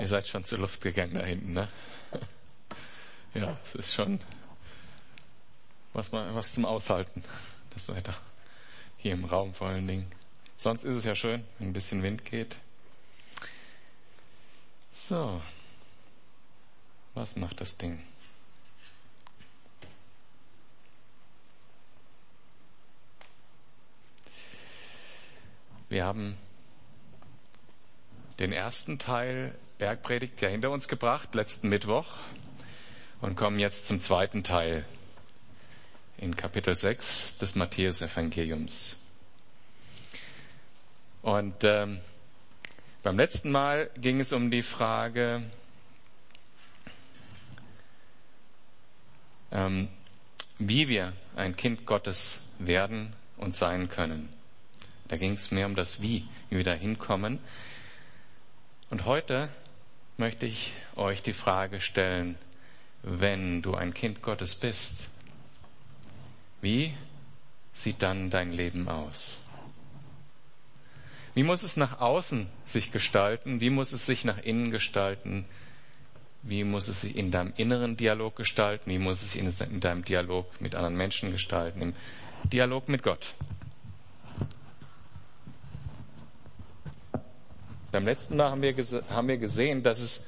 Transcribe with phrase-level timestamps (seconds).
[0.00, 1.68] Ihr seid schon zur Luft gegangen da hinten, ne?
[3.34, 4.18] Ja, es ist schon
[5.92, 7.22] was, mal, was zum Aushalten,
[7.74, 8.14] das Wetter.
[8.96, 10.10] Hier im Raum vor allen Dingen.
[10.56, 12.56] Sonst ist es ja schön, wenn ein bisschen Wind geht.
[14.92, 15.40] So.
[17.14, 18.02] Was macht das Ding?
[25.88, 26.36] Wir haben
[28.38, 32.06] den ersten Teil Bergpredigt ja hinter uns gebracht, letzten Mittwoch,
[33.22, 34.84] und kommen jetzt zum zweiten Teil
[36.18, 38.98] in Kapitel 6 des Matthäus-Evangeliums.
[41.22, 42.00] Und ähm,
[43.02, 45.44] beim letzten Mal ging es um die Frage,
[49.50, 49.88] ähm,
[50.58, 54.28] wie wir ein Kind Gottes werden und sein können.
[55.08, 57.38] Da ging es mehr um das Wie, wie wir da hinkommen.
[58.90, 59.48] Und heute
[60.20, 62.36] möchte ich euch die Frage stellen,
[63.02, 64.92] wenn du ein Kind Gottes bist,
[66.60, 66.92] wie
[67.72, 69.40] sieht dann dein Leben aus?
[71.34, 73.62] Wie muss es nach außen sich gestalten?
[73.62, 75.46] Wie muss es sich nach innen gestalten?
[76.42, 78.90] Wie muss es sich in deinem inneren Dialog gestalten?
[78.90, 81.80] Wie muss es sich in deinem Dialog mit anderen Menschen gestalten?
[81.80, 81.94] Im
[82.44, 83.34] Dialog mit Gott.
[87.92, 88.74] Beim letzten Mal haben wir,
[89.10, 90.24] haben wir gesehen, dass es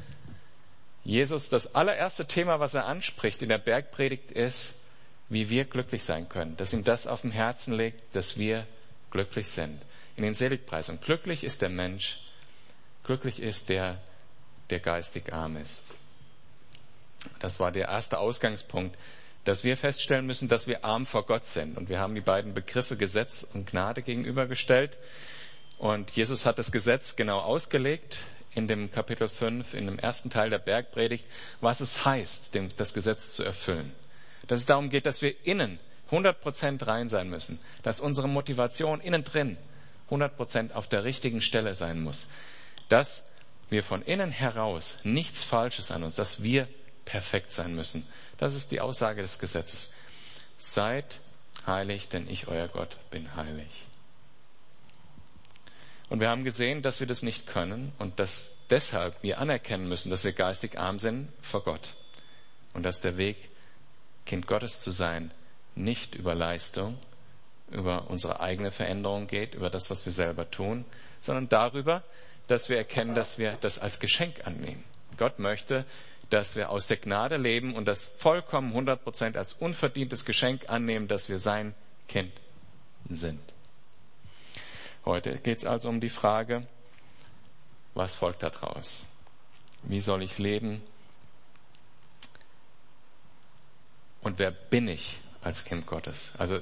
[1.05, 4.75] Jesus das allererste Thema, was er anspricht in der Bergpredigt ist,
[5.29, 6.57] wie wir glücklich sein können.
[6.57, 8.67] Dass ihm das auf dem Herzen liegt, dass wir
[9.11, 9.81] glücklich sind.
[10.17, 11.01] In den Seligpreisungen.
[11.01, 12.19] Glücklich ist der Mensch.
[13.05, 13.99] Glücklich ist der,
[14.71, 15.83] der geistig arm ist.
[17.41, 18.97] Das war der erste Ausgangspunkt,
[19.45, 21.77] dass wir feststellen müssen, dass wir arm vor Gott sind.
[21.77, 24.99] Und wir haben die beiden Begriffe Gesetz und Gnade gegenübergestellt.
[25.83, 28.21] Und Jesus hat das Gesetz genau ausgelegt
[28.55, 31.27] in dem Kapitel 5, in dem ersten Teil der Bergpredigt,
[31.61, 33.93] was es heißt, das Gesetz zu erfüllen.
[34.47, 35.81] Dass es darum geht, dass wir innen
[36.13, 39.57] 100% rein sein müssen, dass unsere Motivation innen drin
[40.09, 42.29] 100% auf der richtigen Stelle sein muss,
[42.89, 43.25] dass
[43.69, 46.69] wir von innen heraus nichts Falsches an uns, dass wir
[47.07, 48.07] perfekt sein müssen.
[48.39, 49.91] Das ist die Aussage des Gesetzes.
[50.59, 51.19] Seid
[51.67, 53.87] heilig, denn ich, euer Gott, bin heilig.
[56.13, 60.11] Und wir haben gesehen, dass wir das nicht können und dass deshalb wir anerkennen müssen,
[60.11, 61.95] dass wir geistig arm sind vor Gott.
[62.75, 63.49] Und dass der Weg,
[64.27, 65.31] Kind Gottes zu sein,
[65.75, 66.99] nicht über Leistung,
[67.71, 70.85] über unsere eigene Veränderung geht, über das, was wir selber tun,
[71.23, 72.03] sondern darüber,
[72.47, 74.85] dass wir erkennen, dass wir das als Geschenk annehmen.
[75.17, 75.87] Gott möchte,
[76.29, 81.09] dass wir aus der Gnade leben und das vollkommen 100 Prozent als unverdientes Geschenk annehmen,
[81.09, 81.75] dass wir sein
[82.07, 82.33] Kind
[83.09, 83.52] sind.
[85.05, 86.67] Heute geht es also um die Frage,
[87.95, 89.05] was folgt daraus?
[89.83, 90.81] Wie soll ich leben?
[94.21, 96.31] Und wer bin ich als Kind Gottes?
[96.39, 96.61] Also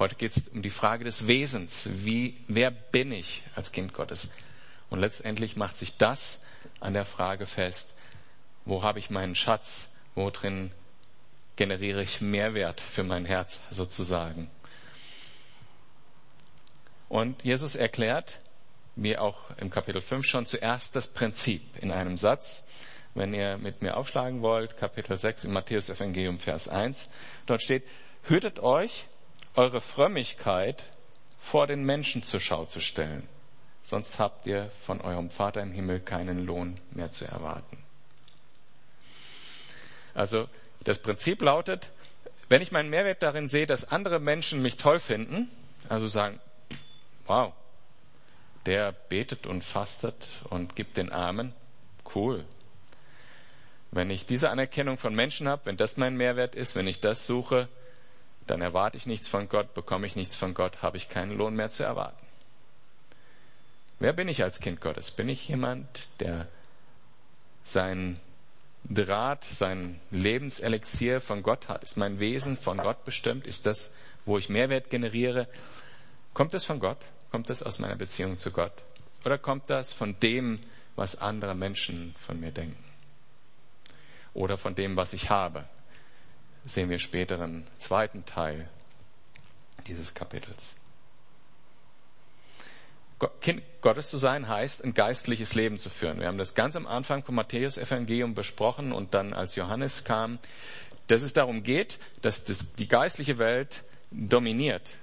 [0.00, 1.88] heute geht es um die Frage des Wesens.
[1.88, 4.30] Wie, wer bin ich als Kind Gottes?
[4.90, 6.40] Und letztendlich macht sich das
[6.80, 7.88] an der Frage fest,
[8.64, 9.86] wo habe ich meinen Schatz?
[10.16, 10.72] Wo drin
[11.54, 14.50] generiere ich Mehrwert für mein Herz sozusagen?
[17.08, 18.38] Und Jesus erklärt,
[18.96, 22.64] wie auch im Kapitel 5 schon, zuerst das Prinzip in einem Satz.
[23.14, 27.08] Wenn ihr mit mir aufschlagen wollt, Kapitel 6 im Matthäus Evangelium, Vers 1,
[27.46, 27.84] dort steht,
[28.24, 29.06] hütet euch,
[29.54, 30.84] eure Frömmigkeit
[31.38, 33.26] vor den Menschen zur Schau zu stellen.
[33.82, 37.78] Sonst habt ihr von eurem Vater im Himmel keinen Lohn mehr zu erwarten.
[40.12, 40.48] Also
[40.82, 41.90] das Prinzip lautet,
[42.48, 45.50] wenn ich meinen Mehrwert darin sehe, dass andere Menschen mich toll finden,
[45.88, 46.40] also sagen,
[47.26, 47.52] wow,
[48.66, 51.54] der betet und fastet und gibt den Armen,
[52.14, 52.44] cool.
[53.90, 57.26] Wenn ich diese Anerkennung von Menschen habe, wenn das mein Mehrwert ist, wenn ich das
[57.26, 57.68] suche,
[58.46, 61.54] dann erwarte ich nichts von Gott, bekomme ich nichts von Gott, habe ich keinen Lohn
[61.54, 62.24] mehr zu erwarten.
[63.98, 65.10] Wer bin ich als Kind Gottes?
[65.10, 66.48] Bin ich jemand, der
[67.64, 68.20] sein
[68.84, 71.82] Draht, sein Lebenselixier von Gott hat?
[71.82, 73.46] Ist mein Wesen von Gott bestimmt?
[73.46, 73.92] Ist das,
[74.26, 75.48] wo ich Mehrwert generiere?
[76.34, 76.98] Kommt es von Gott?
[77.36, 78.72] Kommt das aus meiner Beziehung zu Gott?
[79.22, 80.58] Oder kommt das von dem,
[80.94, 82.82] was andere Menschen von mir denken?
[84.32, 85.66] Oder von dem, was ich habe?
[86.64, 88.70] Das sehen wir später im zweiten Teil
[89.86, 90.76] dieses Kapitels.
[93.42, 96.20] Kind Gottes zu sein heißt, ein geistliches Leben zu führen.
[96.20, 100.38] Wir haben das ganz am Anfang vom Matthäus Evangelium besprochen und dann als Johannes kam,
[101.08, 104.96] dass es darum geht, dass das, die geistliche Welt dominiert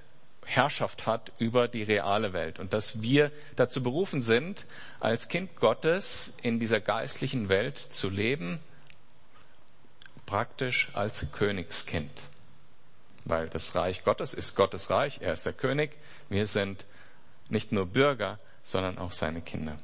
[0.44, 4.66] Herrschaft hat über die reale Welt und dass wir dazu berufen sind,
[5.00, 8.60] als Kind Gottes in dieser geistlichen Welt zu leben,
[10.26, 12.22] praktisch als Königskind.
[13.24, 15.96] Weil das Reich Gottes ist Gottes Reich, er ist der König,
[16.28, 16.84] wir sind
[17.48, 19.76] nicht nur Bürger, sondern auch seine Kinder.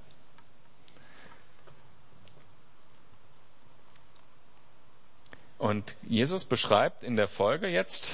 [5.59, 8.13] Und Jesus beschreibt in der Folge jetzt,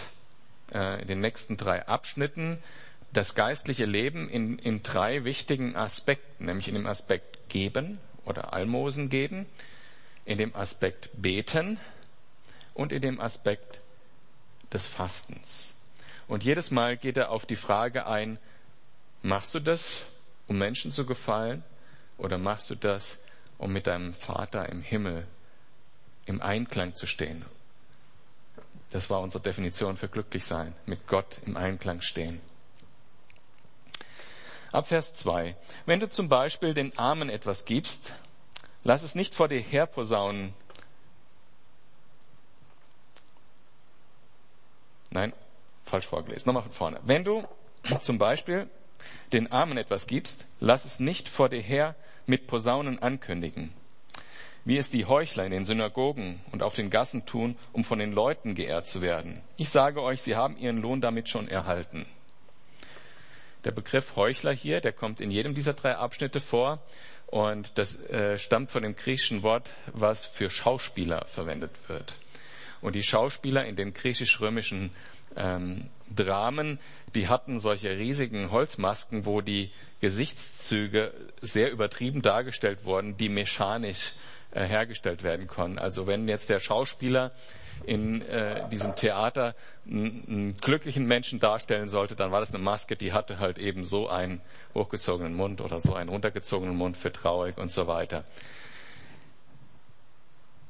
[0.72, 2.58] äh, in den nächsten drei Abschnitten,
[3.12, 9.08] das geistliche Leben in, in drei wichtigen Aspekten, nämlich in dem Aspekt geben oder Almosen
[9.08, 9.46] geben,
[10.24, 11.78] in dem Aspekt beten
[12.74, 13.80] und in dem Aspekt
[14.72, 15.74] des Fastens.
[16.28, 18.38] Und jedes Mal geht er auf die Frage ein,
[19.22, 20.04] machst du das,
[20.48, 21.62] um Menschen zu gefallen,
[22.18, 23.18] oder machst du das,
[23.58, 25.26] um mit deinem Vater im Himmel
[26.26, 27.44] im Einklang zu stehen.
[28.96, 32.40] Das war unsere Definition für glücklich sein, mit Gott im Einklang stehen.
[34.72, 35.54] Ab Vers 2.
[35.84, 38.14] Wenn du zum Beispiel den Armen etwas gibst,
[38.84, 40.54] lass es nicht vor dir herposaunen.
[45.10, 45.34] Nein,
[45.84, 46.46] falsch vorgelesen.
[46.46, 47.00] Nochmal von vorne.
[47.04, 47.46] Wenn du
[48.00, 48.66] zum Beispiel
[49.30, 53.74] den Armen etwas gibst, lass es nicht vor dir her mit Posaunen ankündigen
[54.66, 58.12] wie es die Heuchler in den Synagogen und auf den Gassen tun, um von den
[58.12, 59.40] Leuten geehrt zu werden.
[59.56, 62.04] Ich sage euch, sie haben ihren Lohn damit schon erhalten.
[63.64, 66.82] Der Begriff Heuchler hier, der kommt in jedem dieser drei Abschnitte vor
[67.28, 72.14] und das äh, stammt von dem griechischen Wort, was für Schauspieler verwendet wird.
[72.80, 74.90] Und die Schauspieler in den griechisch-römischen
[75.36, 76.80] ähm, Dramen,
[77.14, 79.70] die hatten solche riesigen Holzmasken, wo die
[80.00, 84.12] Gesichtszüge sehr übertrieben dargestellt wurden, die mechanisch
[84.52, 85.78] äh, hergestellt werden können.
[85.78, 87.32] Also wenn jetzt der Schauspieler
[87.84, 89.54] in äh, diesem Theater
[89.86, 94.08] einen, glücklichen Menschen darstellen sollte, dann war das eine Maske, die hatte halt eben so
[94.08, 94.40] einen
[94.74, 98.24] hochgezogenen Mund oder so einen runtergezogenen Mund für traurig und so weiter.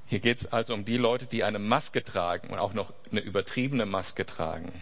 [0.06, 3.20] Hier geht es also um die Leute, die eine Maske tragen und auch noch eine
[3.20, 4.72] übertriebene Maske tragen.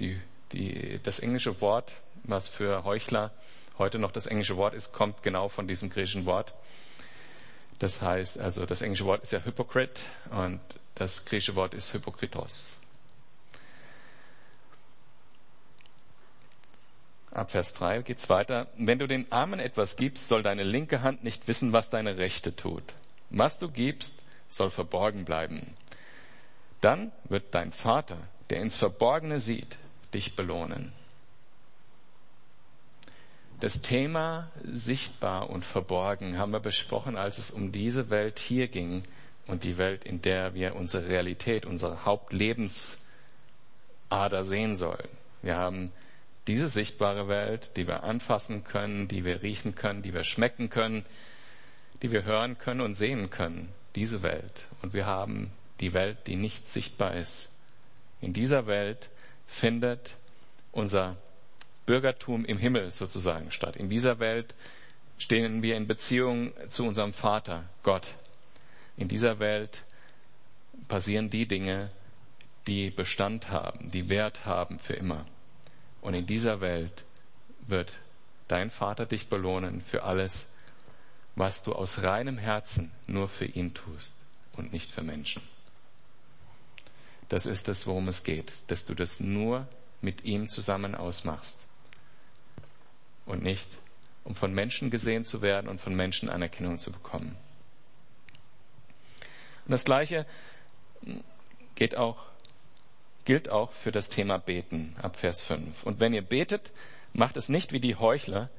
[0.00, 0.20] Die,
[0.52, 1.94] die, das englische Wort,
[2.24, 3.32] was für Heuchler
[3.78, 6.54] heute noch das englische Wort ist, kommt genau von diesem griechischen Wort.
[7.78, 10.60] Das heißt, also das englische Wort ist ja Hypocrite und
[10.94, 12.76] das griechische Wort ist Hypokritos.
[17.30, 18.66] Ab Vers 3 geht's weiter.
[18.76, 22.56] Wenn du den Armen etwas gibst, soll deine linke Hand nicht wissen, was deine rechte
[22.56, 22.82] tut.
[23.30, 24.14] Was du gibst,
[24.48, 25.76] soll verborgen bleiben.
[26.80, 28.18] Dann wird dein Vater,
[28.50, 29.76] der ins Verborgene sieht,
[30.14, 30.92] dich belohnen.
[33.60, 39.02] Das Thema sichtbar und verborgen haben wir besprochen, als es um diese Welt hier ging
[39.48, 42.98] und die Welt, in der wir unsere Realität, unsere Hauptlebensader
[44.44, 45.08] sehen sollen.
[45.42, 45.90] Wir haben
[46.46, 51.04] diese sichtbare Welt, die wir anfassen können, die wir riechen können, die wir schmecken können,
[52.02, 53.70] die wir hören können und sehen können.
[53.96, 54.66] Diese Welt.
[54.82, 55.50] Und wir haben
[55.80, 57.48] die Welt, die nicht sichtbar ist.
[58.20, 59.10] In dieser Welt
[59.48, 60.16] findet
[60.70, 61.16] unser
[61.88, 63.74] Bürgertum im Himmel sozusagen statt.
[63.74, 64.54] In dieser Welt
[65.16, 68.12] stehen wir in Beziehung zu unserem Vater, Gott.
[68.98, 69.84] In dieser Welt
[70.88, 71.88] passieren die Dinge,
[72.66, 75.24] die Bestand haben, die Wert haben für immer.
[76.02, 77.04] Und in dieser Welt
[77.66, 77.94] wird
[78.48, 80.46] dein Vater dich belohnen für alles,
[81.36, 84.12] was du aus reinem Herzen nur für ihn tust
[84.52, 85.40] und nicht für Menschen.
[87.30, 89.66] Das ist es, worum es geht, dass du das nur
[90.02, 91.58] mit ihm zusammen ausmachst
[93.28, 93.68] und nicht
[94.24, 97.36] um von Menschen gesehen zu werden und von Menschen Anerkennung zu bekommen.
[99.64, 100.26] Und das Gleiche
[101.74, 102.26] geht auch,
[103.24, 105.82] gilt auch für das Thema Beten ab Vers 5.
[105.84, 106.72] Und wenn ihr betet,
[107.12, 108.50] macht es nicht wie die Heuchler,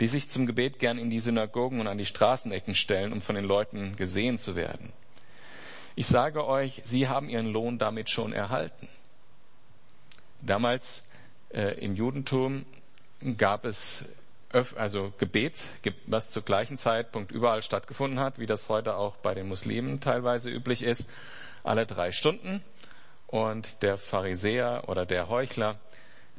[0.00, 3.34] die sich zum Gebet gern in die Synagogen und an die Straßenecken stellen, um von
[3.34, 4.92] den Leuten gesehen zu werden.
[5.96, 8.88] Ich sage euch, sie haben ihren Lohn damit schon erhalten.
[10.40, 11.02] Damals
[11.50, 12.64] äh, im Judentum
[13.36, 14.04] gab es
[14.50, 15.60] also Gebet,
[16.06, 20.50] was zur gleichen Zeitpunkt überall stattgefunden hat, wie das heute auch bei den Muslimen teilweise
[20.50, 21.08] üblich ist,
[21.64, 22.62] alle drei Stunden.
[23.26, 25.78] Und der Pharisäer oder der Heuchler,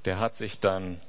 [0.05, 0.99] der hat sich dann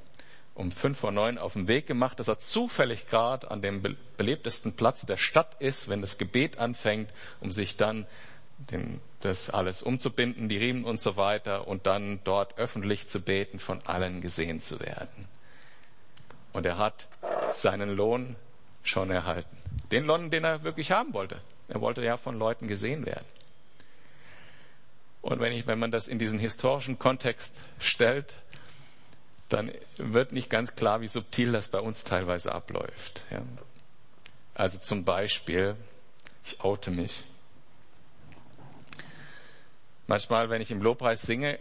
[0.53, 3.81] um fünf vor neun auf den Weg gemacht, dass er zufällig gerade an dem
[4.17, 8.05] belebtesten Platz der Stadt ist, wenn das Gebet anfängt, um sich dann
[8.57, 13.57] den, das alles umzubinden, die Riemen und so weiter, und dann dort öffentlich zu beten,
[13.57, 15.27] von allen gesehen zu werden.
[16.53, 17.07] Und er hat
[17.53, 18.35] seinen Lohn
[18.83, 19.57] schon erhalten.
[19.91, 21.39] Den Lohn, den er wirklich haben wollte.
[21.67, 23.25] Er wollte ja von Leuten gesehen werden.
[25.21, 28.35] Und wenn, ich, wenn man das in diesen historischen Kontext stellt,
[29.49, 33.23] dann wird nicht ganz klar, wie subtil das bei uns teilweise abläuft.
[33.29, 33.43] Ja.
[34.55, 35.75] Also zum Beispiel,
[36.45, 37.23] ich oute mich.
[40.07, 41.59] Manchmal, wenn ich im Lobpreis singe,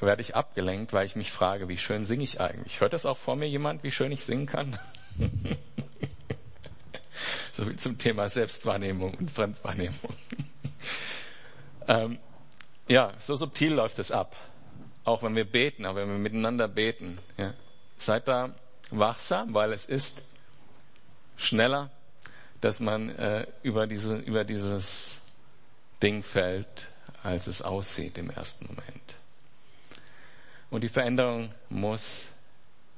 [0.00, 2.80] werde ich abgelenkt, weil ich mich frage, wie schön singe ich eigentlich?
[2.80, 4.78] Hört das auch vor mir jemand, wie schön ich singen kann?
[7.52, 10.14] so viel zum Thema Selbstwahrnehmung und Fremdwahrnehmung.
[11.88, 12.18] ähm,
[12.88, 14.36] ja, so subtil läuft es ab.
[15.04, 17.18] Auch wenn wir beten, auch wenn wir miteinander beten.
[17.38, 17.54] Ja.
[17.96, 18.54] Seid da
[18.90, 20.20] wachsam, weil es ist
[21.36, 21.90] schneller,
[22.60, 25.20] dass man äh, über, diese, über dieses
[26.02, 26.88] Ding fällt,
[27.22, 29.16] als es aussieht im ersten Moment.
[30.70, 32.26] Und die Veränderung muss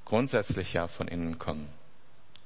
[0.05, 1.69] grundsätzlich ja von innen kommen.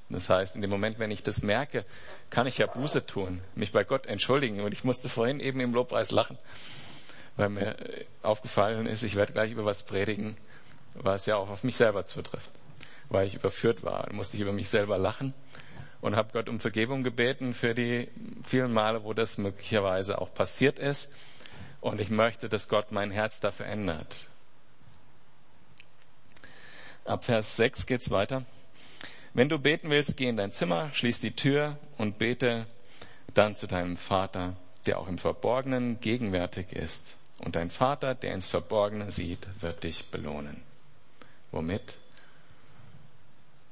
[0.09, 1.85] Das heißt, in dem Moment, wenn ich das merke,
[2.29, 4.61] kann ich ja Buße tun, mich bei Gott entschuldigen.
[4.61, 6.37] Und ich musste vorhin eben im Lobpreis lachen,
[7.35, 7.75] weil mir
[8.21, 10.37] aufgefallen ist, ich werde gleich über was predigen,
[10.93, 12.51] was ja auch auf mich selber zutrifft.
[13.09, 15.33] Weil ich überführt war, musste ich über mich selber lachen
[16.01, 18.09] und habe Gott um Vergebung gebeten für die
[18.43, 21.11] vielen Male, wo das möglicherweise auch passiert ist.
[21.81, 24.27] Und ich möchte, dass Gott mein Herz da verändert.
[27.05, 28.45] Ab Vers 6 geht's weiter.
[29.33, 32.65] Wenn du beten willst, geh in dein Zimmer, schließ die Tür und bete
[33.33, 34.55] dann zu deinem Vater,
[34.85, 37.17] der auch im Verborgenen gegenwärtig ist.
[37.39, 40.61] Und dein Vater, der ins Verborgene sieht, wird dich belohnen.
[41.51, 41.95] Womit?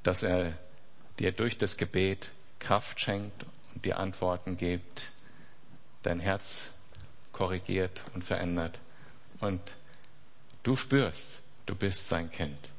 [0.03, 0.57] Dass er
[1.19, 5.11] dir durch das Gebet Kraft schenkt und dir Antworten gibt,
[6.03, 6.67] dein Herz
[7.31, 8.79] korrigiert und verändert
[9.39, 9.61] und
[10.63, 12.71] du spürst, du bist sein Kind.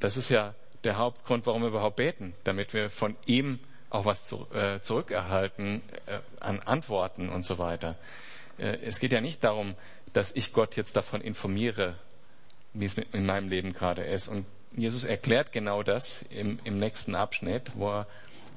[0.00, 3.58] Das ist ja der Hauptgrund, warum wir überhaupt beten, damit wir von ihm
[3.90, 7.96] auch was zu, äh, zurückerhalten äh, an Antworten und so weiter.
[8.58, 9.74] Äh, es geht ja nicht darum,
[10.12, 11.96] dass ich Gott jetzt davon informiere,
[12.72, 14.28] wie es in meinem Leben gerade ist.
[14.28, 18.06] Und Jesus erklärt genau das im, im nächsten Abschnitt, wo er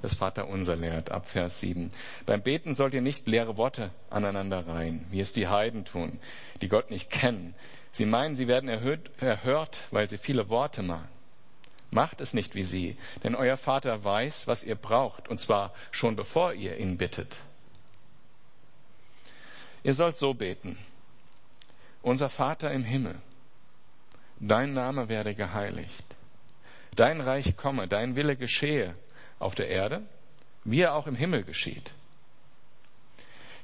[0.01, 1.91] das Vaterunser lehrt, ab Vers 7.
[2.25, 6.19] Beim Beten sollt ihr nicht leere Worte aneinander reihen, wie es die Heiden tun,
[6.61, 7.55] die Gott nicht kennen.
[7.91, 11.14] Sie meinen, sie werden erhört, erhört weil sie viele Worte machen.
[11.95, 16.17] Macht es nicht wie sie, denn euer Vater weiß, was ihr braucht, und zwar schon
[16.17, 17.37] bevor ihr ihn bittet.
[19.81, 20.77] Ihr sollt so beten.
[22.01, 23.15] Unser Vater im Himmel,
[24.41, 26.17] dein Name werde geheiligt.
[26.97, 28.93] Dein Reich komme, dein Wille geschehe
[29.39, 30.01] auf der Erde,
[30.65, 31.93] wie er auch im Himmel geschieht.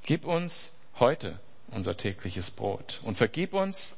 [0.04, 3.94] Gib uns heute unser tägliches Brot und vergib uns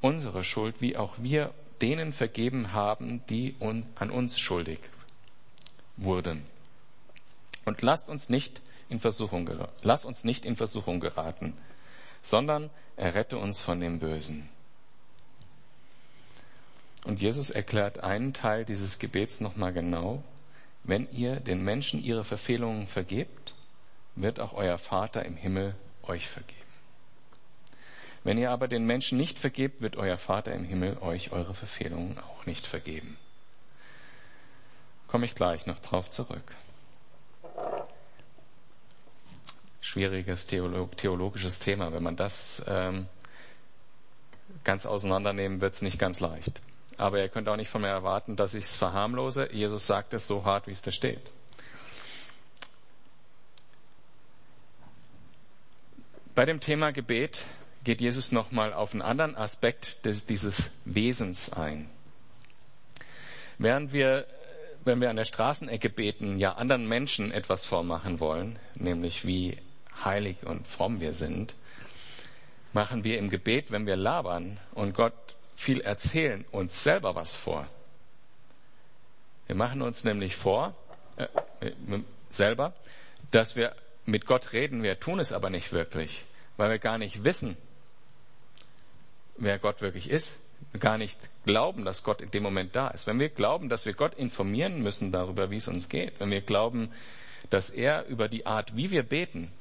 [0.00, 4.80] unsere Schuld, wie auch wir denen vergeben haben, die an uns schuldig
[5.96, 6.44] wurden.
[7.64, 9.48] Und lasst uns nicht in Versuchung,
[9.82, 11.54] lass uns nicht in Versuchung geraten,
[12.22, 14.48] sondern errette uns von dem Bösen.
[17.04, 20.24] Und Jesus erklärt einen Teil dieses Gebets nochmal genau.
[20.84, 23.54] Wenn ihr den Menschen ihre Verfehlungen vergebt,
[24.16, 26.63] wird auch euer Vater im Himmel euch vergeben.
[28.24, 32.18] Wenn ihr aber den Menschen nicht vergebt, wird euer Vater im Himmel euch eure Verfehlungen
[32.18, 33.18] auch nicht vergeben.
[35.06, 36.54] Komme ich gleich noch drauf zurück.
[39.82, 41.92] Schwieriges Theolog theologisches Thema.
[41.92, 43.06] Wenn man das ähm,
[44.64, 46.62] ganz auseinandernehmen, wird es nicht ganz leicht.
[46.96, 49.52] Aber ihr könnt auch nicht von mir erwarten, dass ich es verharmlose.
[49.52, 51.30] Jesus sagt es so hart, wie es da steht.
[56.34, 57.44] Bei dem Thema Gebet
[57.84, 61.88] geht Jesus nochmal auf einen anderen Aspekt des, dieses Wesens ein.
[63.58, 64.26] Während wir,
[64.84, 69.58] wenn wir an der Straßenecke beten, ja anderen Menschen etwas vormachen wollen, nämlich wie
[70.02, 71.54] heilig und fromm wir sind,
[72.72, 77.68] machen wir im Gebet, wenn wir labern und Gott viel erzählen, uns selber was vor.
[79.46, 80.74] Wir machen uns nämlich vor,
[81.16, 81.28] äh,
[82.30, 82.72] selber,
[83.30, 83.74] dass wir
[84.04, 86.24] mit Gott reden, wir tun es aber nicht wirklich,
[86.56, 87.56] weil wir gar nicht wissen,
[89.36, 90.36] wer Gott wirklich ist,
[90.78, 93.06] gar nicht glauben, dass Gott in dem Moment da ist.
[93.06, 96.40] Wenn wir glauben, dass wir Gott informieren müssen darüber, wie es uns geht, wenn wir
[96.40, 96.90] glauben,
[97.50, 99.52] dass er über die Art, wie wir beten,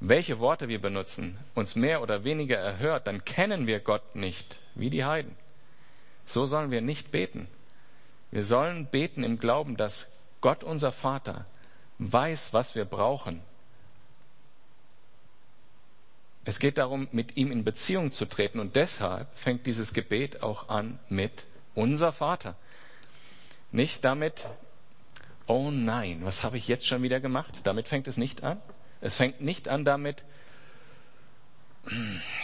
[0.00, 4.90] welche Worte wir benutzen, uns mehr oder weniger erhört, dann kennen wir Gott nicht, wie
[4.90, 5.36] die Heiden.
[6.24, 7.48] So sollen wir nicht beten.
[8.30, 10.10] Wir sollen beten im Glauben, dass
[10.40, 11.46] Gott unser Vater
[11.98, 13.42] weiß, was wir brauchen
[16.44, 18.60] es geht darum, mit ihm in Beziehung zu treten.
[18.60, 21.44] Und deshalb fängt dieses Gebet auch an mit
[21.74, 22.56] unser Vater.
[23.72, 24.46] Nicht damit,
[25.46, 27.60] oh nein, was habe ich jetzt schon wieder gemacht?
[27.64, 28.60] Damit fängt es nicht an.
[29.00, 30.24] Es fängt nicht an damit,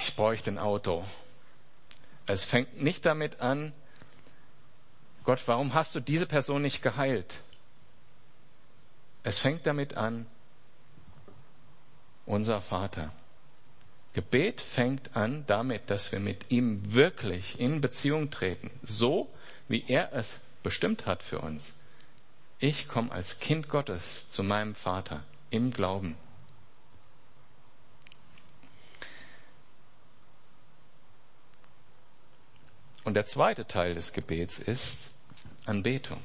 [0.03, 1.05] ich bräuchte ein Auto.
[2.27, 3.73] Es fängt nicht damit an,
[5.25, 7.41] Gott, warum hast du diese Person nicht geheilt?
[9.25, 10.27] Es fängt damit an,
[12.27, 13.13] unser Vater.
[14.17, 19.29] Gebet fängt an damit, dass wir mit ihm wirklich in Beziehung treten, so
[19.69, 20.33] wie er es
[20.63, 21.75] bestimmt hat für uns.
[22.59, 26.17] Ich komme als Kind Gottes zu meinem Vater im Glauben.
[33.05, 35.11] Und der zweite Teil des Gebets ist
[35.67, 36.23] Anbetung.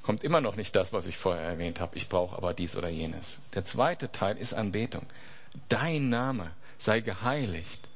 [0.00, 1.94] Kommt immer noch nicht das, was ich vorher erwähnt habe.
[1.98, 3.36] Ich brauche aber dies oder jenes.
[3.52, 5.04] Der zweite Teil ist Anbetung.
[5.68, 7.88] Dein Name sei geheiligt.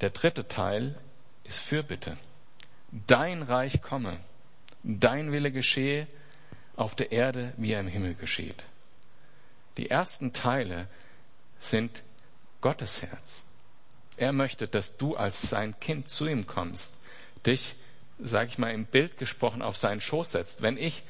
[0.00, 0.94] Der dritte Teil
[1.44, 2.16] ist Fürbitte.
[3.06, 4.18] Dein Reich komme,
[4.82, 6.06] dein Wille geschehe
[6.76, 8.64] auf der Erde, wie er im Himmel geschieht.
[9.76, 10.88] Die ersten Teile
[11.58, 12.02] sind
[12.60, 13.42] Gottes Herz.
[14.16, 16.92] Er möchte, dass du als sein Kind zu ihm kommst,
[17.46, 17.76] dich,
[18.18, 20.62] sag ich mal, im Bild gesprochen auf seinen Schoß setzt.
[20.62, 21.02] Wenn ich,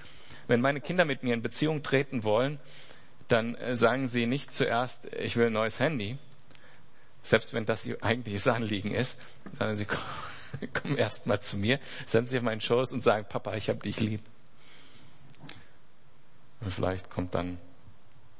[0.49, 2.59] wenn meine Kinder mit mir in Beziehung treten wollen,
[3.29, 6.19] dann äh, sagen sie nicht zuerst, ich will ein neues Handy,
[7.23, 9.21] selbst wenn das ihr eigentliches Anliegen ist,
[9.59, 9.87] sondern sie
[10.73, 13.83] kommen erst mal zu mir, setzen sich auf meinen Schoß und sagen, Papa, ich hab
[13.83, 14.23] dich lieb.
[16.61, 17.59] Und vielleicht kommt dann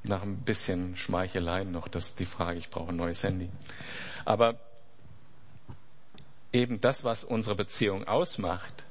[0.03, 3.51] nach ein bisschen Schmeicheleien noch das die Frage, ich brauche ein neues Handy.
[4.25, 4.59] Aber
[6.53, 8.85] eben das, was unsere Beziehung ausmacht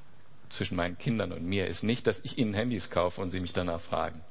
[0.49, 3.53] zwischen meinen Kindern und mir, ist nicht, dass ich ihnen Handys kaufe und sie mich
[3.53, 4.21] danach fragen,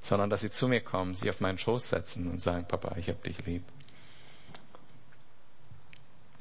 [0.00, 3.08] sondern dass sie zu mir kommen, sich auf meinen Schoß setzen und sagen, Papa, ich
[3.08, 3.64] hab dich lieb.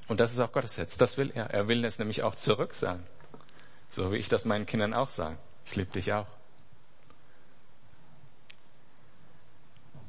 [0.08, 0.98] Und das ist auch Gottes Herz.
[0.98, 1.50] Das will er.
[1.50, 3.04] Er will es nämlich auch zurück sagen.
[3.90, 5.38] So wie ich das meinen Kindern auch sage.
[5.66, 6.28] Ich liebe dich auch.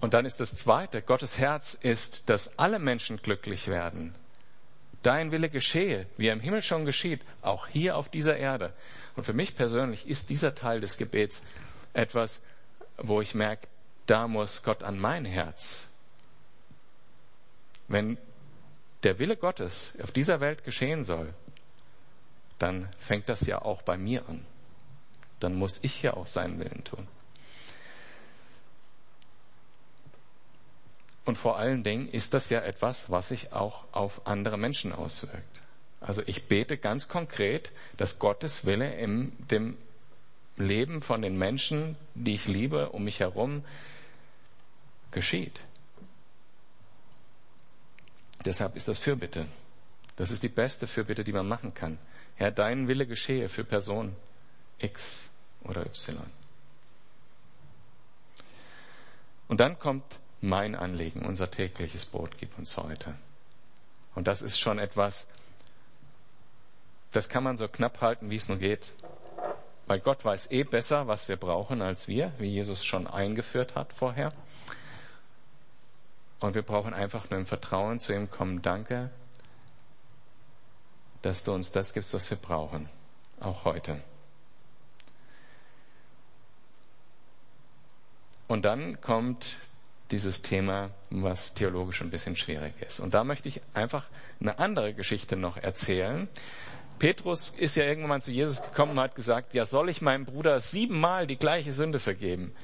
[0.00, 4.14] Und dann ist das Zweite, Gottes Herz ist, dass alle Menschen glücklich werden.
[5.06, 8.72] Dein Wille geschehe, wie er im Himmel schon geschieht, auch hier auf dieser Erde.
[9.14, 11.44] Und für mich persönlich ist dieser Teil des Gebets
[11.92, 12.42] etwas,
[12.96, 13.68] wo ich merke,
[14.06, 15.86] da muss Gott an mein Herz.
[17.86, 18.18] Wenn
[19.04, 21.32] der Wille Gottes auf dieser Welt geschehen soll,
[22.58, 24.44] dann fängt das ja auch bei mir an.
[25.38, 27.06] Dann muss ich ja auch seinen Willen tun.
[31.26, 35.60] Und vor allen Dingen ist das ja etwas, was sich auch auf andere Menschen auswirkt.
[36.00, 39.76] Also ich bete ganz konkret, dass Gottes Wille in dem
[40.56, 43.64] Leben von den Menschen, die ich liebe, um mich herum
[45.10, 45.60] geschieht.
[48.44, 49.46] Deshalb ist das Fürbitte.
[50.14, 51.98] Das ist die beste Fürbitte, die man machen kann.
[52.36, 54.14] Herr, dein Wille geschehe für Person
[54.78, 55.24] X
[55.64, 56.16] oder Y.
[59.48, 60.04] Und dann kommt
[60.46, 63.14] mein Anliegen, unser tägliches Brot gib uns heute.
[64.14, 65.26] Und das ist schon etwas,
[67.12, 68.92] das kann man so knapp halten, wie es nur geht.
[69.86, 73.92] Weil Gott weiß eh besser, was wir brauchen als wir, wie Jesus schon eingeführt hat
[73.92, 74.32] vorher.
[76.40, 78.62] Und wir brauchen einfach nur im Vertrauen zu ihm kommen.
[78.62, 79.10] Danke,
[81.22, 82.88] dass du uns das gibst, was wir brauchen.
[83.40, 84.00] Auch heute.
[88.48, 89.56] Und dann kommt
[90.10, 93.00] dieses Thema, was theologisch ein bisschen schwierig ist.
[93.00, 94.06] Und da möchte ich einfach
[94.40, 96.28] eine andere Geschichte noch erzählen.
[96.98, 100.60] Petrus ist ja irgendwann zu Jesus gekommen und hat gesagt, ja, soll ich meinem Bruder
[100.60, 102.54] siebenmal die gleiche Sünde vergeben?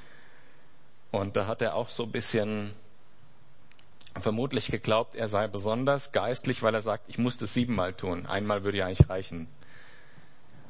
[1.11, 2.73] Und da hat er auch so ein bisschen
[4.21, 8.27] vermutlich geglaubt, er sei besonders geistlich, weil er sagt, ich muss das siebenmal tun.
[8.27, 9.49] Einmal würde ja eigentlich reichen.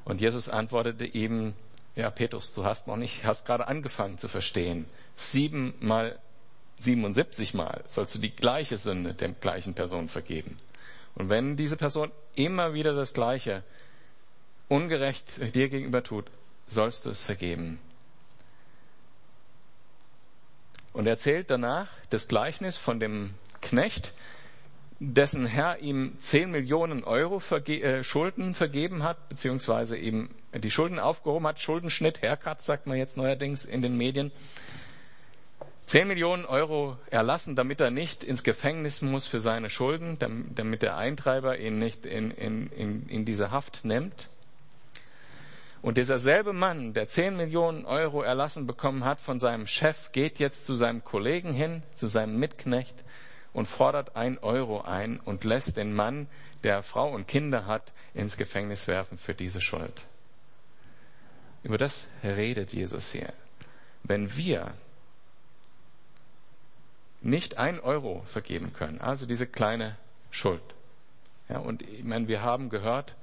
[0.05, 1.55] Und Jesus antwortete ihm,
[1.95, 4.87] ja, Petrus, du hast noch nicht, hast gerade angefangen zu verstehen.
[5.15, 6.19] Siebenmal,
[6.83, 10.59] 77 Mal sollst du die gleiche Sünde der gleichen Person vergeben.
[11.15, 13.63] Und wenn diese Person immer wieder das Gleiche
[14.69, 16.27] ungerecht dir gegenüber tut,
[16.67, 17.79] sollst du es vergeben.
[20.93, 24.13] Und er erzählt danach das Gleichnis von dem Knecht,
[25.01, 30.99] dessen Herr ihm 10 Millionen Euro verge äh, Schulden vergeben hat, beziehungsweise eben die Schulden
[30.99, 31.61] aufgehoben hat.
[31.61, 34.31] Schuldenschnitt, Haircut, sagt man jetzt neuerdings in den Medien.
[35.93, 40.97] 10 Millionen Euro erlassen, damit er nicht ins Gefängnis muss für seine Schulden, damit der
[40.97, 44.31] Eintreiber ihn nicht in, in, in, in diese Haft nimmt.
[45.83, 50.39] Und dieser selbe Mann, der 10 Millionen Euro erlassen bekommen hat von seinem Chef, geht
[50.39, 52.97] jetzt zu seinem Kollegen hin, zu seinem Mitknecht
[53.53, 56.27] und fordert ein Euro ein und lässt den Mann,
[56.65, 60.05] der Frau und Kinder hat, ins Gefängnis werfen für diese Schuld.
[61.63, 63.35] Über das redet Jesus hier.
[64.05, 64.73] Wenn wir
[67.23, 69.01] nicht ein Euro vergeben können.
[69.01, 69.97] Also diese kleine
[70.31, 70.63] Schuld.
[71.49, 73.15] Ja, und ich meine, wir haben gehört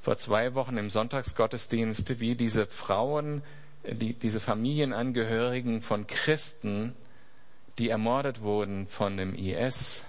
[0.00, 3.42] vor zwei Wochen im Sonntagsgottesdienst, wie diese Frauen,
[3.84, 6.94] die, diese Familienangehörigen von Christen,
[7.78, 10.02] die ermordet wurden von dem IS,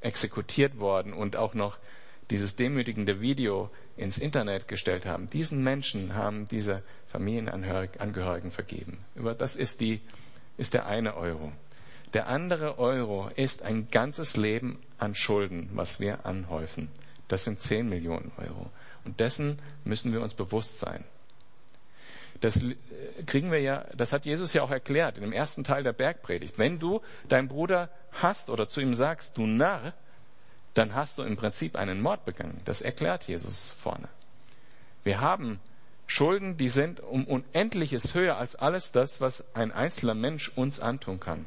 [0.00, 1.78] exekutiert worden und auch noch
[2.30, 5.30] dieses demütigende Video ins Internet gestellt haben.
[5.30, 8.98] Diesen Menschen haben diese Familienangehörigen vergeben.
[9.38, 10.00] Das ist, die,
[10.56, 11.52] ist der eine Euro.
[12.14, 16.88] Der andere Euro ist ein ganzes Leben an Schulden, was wir anhäufen.
[17.26, 18.70] Das sind 10 Millionen Euro.
[19.04, 21.04] Und dessen müssen wir uns bewusst sein.
[22.40, 22.76] Das äh,
[23.26, 26.56] kriegen wir ja, das hat Jesus ja auch erklärt in dem ersten Teil der Bergpredigt.
[26.56, 29.92] Wenn du deinen Bruder hast oder zu ihm sagst, du Narr,
[30.74, 32.60] dann hast du im Prinzip einen Mord begangen.
[32.64, 34.08] Das erklärt Jesus vorne.
[35.02, 35.60] Wir haben
[36.06, 41.18] Schulden, die sind um Unendliches höher als alles das, was ein einzelner Mensch uns antun
[41.18, 41.46] kann.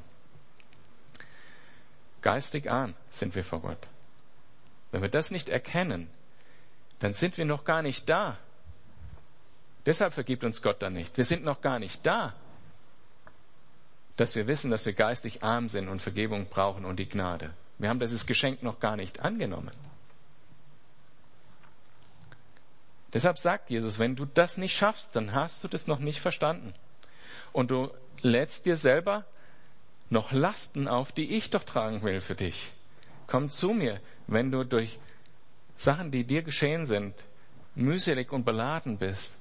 [2.28, 3.88] Geistig arm sind wir vor Gott.
[4.92, 6.10] Wenn wir das nicht erkennen,
[7.00, 8.38] dann sind wir noch gar nicht da.
[9.86, 11.16] Deshalb vergibt uns Gott dann nicht.
[11.16, 12.34] Wir sind noch gar nicht da,
[14.18, 17.52] dass wir wissen, dass wir geistig arm sind und Vergebung brauchen und die Gnade.
[17.78, 19.72] Wir haben dieses Geschenk noch gar nicht angenommen.
[23.14, 26.74] Deshalb sagt Jesus, wenn du das nicht schaffst, dann hast du das noch nicht verstanden.
[27.54, 27.90] Und du
[28.22, 29.24] lädst dir selber
[30.10, 32.72] noch Lasten auf, die ich doch tragen will für dich.
[33.28, 35.00] Komm zu mir, wenn du durch
[35.76, 37.14] Sachen, die dir geschehen sind,
[37.76, 39.32] mühselig und beladen bist.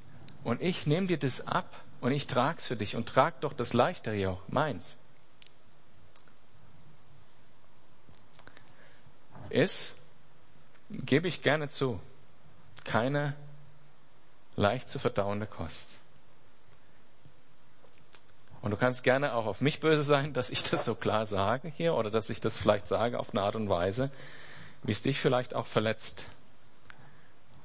[0.44, 3.72] Und ich nehme dir das ab und ich trag's für dich und trag doch das
[3.72, 4.96] leichtere Joch, meins.
[9.50, 9.94] Ist,
[10.90, 12.00] gebe ich gerne zu,
[12.85, 13.35] keine
[14.57, 15.88] leicht zu verdauende Kost.
[18.66, 21.68] Und du kannst gerne auch auf mich böse sein, dass ich das so klar sage
[21.68, 24.11] hier oder dass ich das vielleicht sage auf eine Art und Weise,
[24.83, 26.26] wie es dich vielleicht auch verletzt.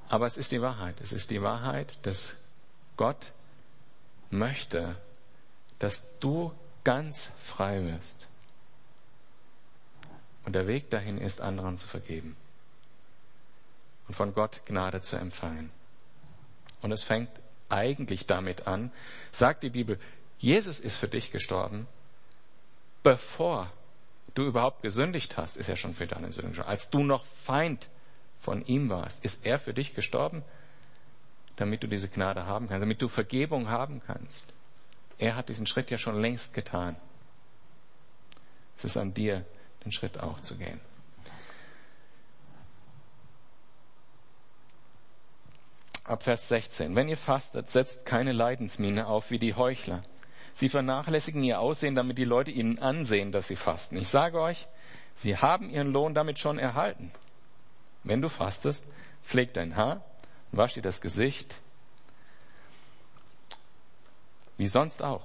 [0.08, 1.00] Aber es ist die Wahrheit.
[1.00, 2.36] Es ist die Wahrheit, dass
[2.96, 3.32] Gott
[4.30, 4.94] möchte,
[5.80, 6.52] dass du
[6.84, 8.28] ganz frei wirst.
[10.44, 12.36] Und der Weg dahin ist, anderen zu vergeben.
[14.06, 15.72] Und von Gott Gnade zu empfangen.
[16.80, 17.30] Und es fängt
[17.70, 18.92] eigentlich damit an,
[19.32, 19.98] sagt die Bibel,
[20.42, 21.86] Jesus ist für dich gestorben,
[23.04, 23.72] bevor
[24.34, 26.68] du überhaupt gesündigt hast, ist er schon für deine Sünde gestorben.
[26.68, 27.88] Als du noch Feind
[28.40, 30.42] von ihm warst, ist er für dich gestorben,
[31.54, 34.52] damit du diese Gnade haben kannst, damit du Vergebung haben kannst.
[35.16, 36.96] Er hat diesen Schritt ja schon längst getan.
[38.76, 39.44] Es ist an dir,
[39.84, 40.80] den Schritt auch zu gehen.
[46.02, 46.96] Ab Vers 16.
[46.96, 50.02] Wenn ihr fastet, setzt keine Leidensmiene auf wie die Heuchler
[50.54, 53.96] Sie vernachlässigen ihr Aussehen, damit die Leute ihnen ansehen, dass sie fasten.
[53.96, 54.68] Ich sage euch,
[55.14, 57.10] sie haben ihren Lohn damit schon erhalten.
[58.04, 58.86] Wenn du fastest,
[59.22, 60.02] pfleg dein Haar,
[60.50, 61.58] wasch dir das Gesicht,
[64.58, 65.22] wie sonst auch,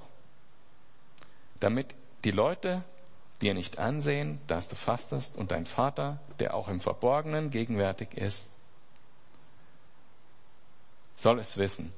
[1.60, 2.84] damit die Leute
[3.42, 8.46] dir nicht ansehen, dass du fastest und dein Vater, der auch im Verborgenen gegenwärtig ist,
[11.16, 11.94] soll es wissen.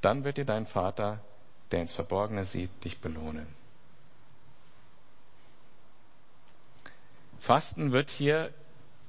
[0.00, 1.20] Dann wird dir dein Vater
[1.72, 3.46] der ins Verborgene sieht, dich belohnen.
[7.40, 8.52] Fasten wird hier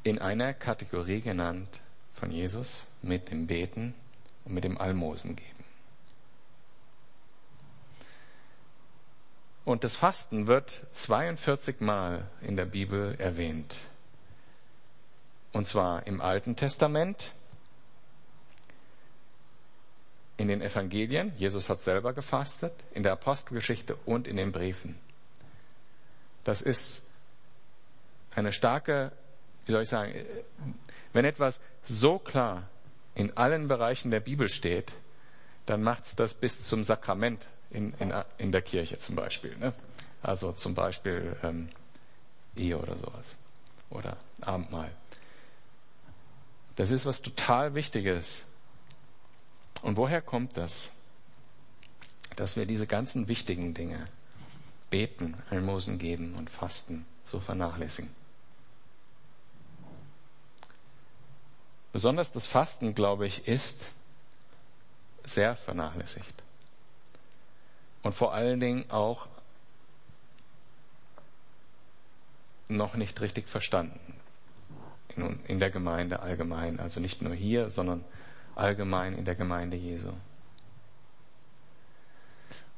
[0.01, 1.69] in einer Kategorie genannt
[2.13, 3.93] von Jesus mit dem Beten
[4.45, 5.63] und mit dem Almosen geben.
[9.65, 13.77] Und das Fasten wird 42 Mal in der Bibel erwähnt.
[15.53, 17.33] Und zwar im Alten Testament,
[20.37, 24.99] in den Evangelien, Jesus hat selber gefastet, in der Apostelgeschichte und in den Briefen.
[26.43, 27.03] Das ist
[28.35, 29.11] eine starke,
[29.65, 30.13] wie soll ich sagen,
[31.13, 32.67] wenn etwas so klar
[33.15, 34.91] in allen Bereichen der Bibel steht,
[35.65, 39.55] dann macht's das bis zum Sakrament in, in, in der Kirche zum Beispiel.
[39.57, 39.73] Ne?
[40.21, 41.69] Also zum Beispiel ähm,
[42.55, 43.35] Ehe oder sowas.
[43.89, 44.91] Oder Abendmahl.
[46.75, 48.43] Das ist was total Wichtiges
[49.83, 50.91] und woher kommt das?
[52.35, 54.07] Dass wir diese ganzen wichtigen Dinge,
[54.89, 58.09] beten, Almosen geben und fasten, so vernachlässigen.
[61.91, 63.85] Besonders das Fasten, glaube ich, ist
[65.23, 66.41] sehr vernachlässigt.
[68.01, 69.27] Und vor allen Dingen auch
[72.67, 73.99] noch nicht richtig verstanden
[75.47, 76.79] in, der Gemeinde allgemein.
[76.79, 78.03] Also nicht nur hier, sondern
[78.55, 80.11] allgemein in der Gemeinde Jesu.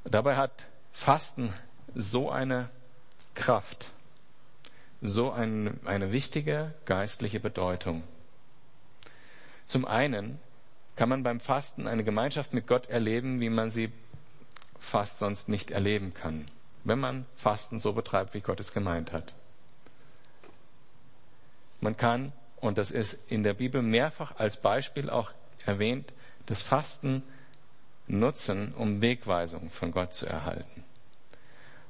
[0.03, 1.53] Dabei hat Fasten
[1.93, 2.69] so eine
[3.33, 3.91] Kraft,
[5.01, 8.03] so ein, eine wichtige geistliche Bedeutung.
[9.67, 10.39] Zum einen
[10.95, 13.91] kann man beim Fasten eine Gemeinschaft mit Gott erleben, wie man sie
[14.79, 16.49] fast sonst nicht erleben kann,
[16.83, 19.33] wenn man Fasten so betreibt, wie Gott es gemeint hat.
[21.81, 25.31] Man kann, und das ist in der Bibel mehrfach als Beispiel auch
[25.65, 26.13] erwähnt,
[26.45, 27.23] das Fasten
[28.07, 30.83] nutzen, um Wegweisung von Gott zu erhalten.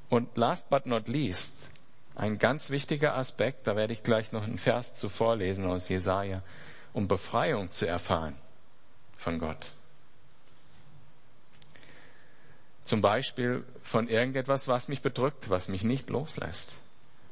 [0.10, 1.52] Und last but not least,
[2.16, 6.42] ein ganz wichtiger Aspekt, da werde ich gleich noch einen Vers zu vorlesen aus Jesaja,
[6.94, 8.36] um Befreiung zu erfahren
[9.18, 9.72] von Gott.
[12.86, 16.72] Zum Beispiel von irgendetwas, was mich bedrückt, was mich nicht loslässt.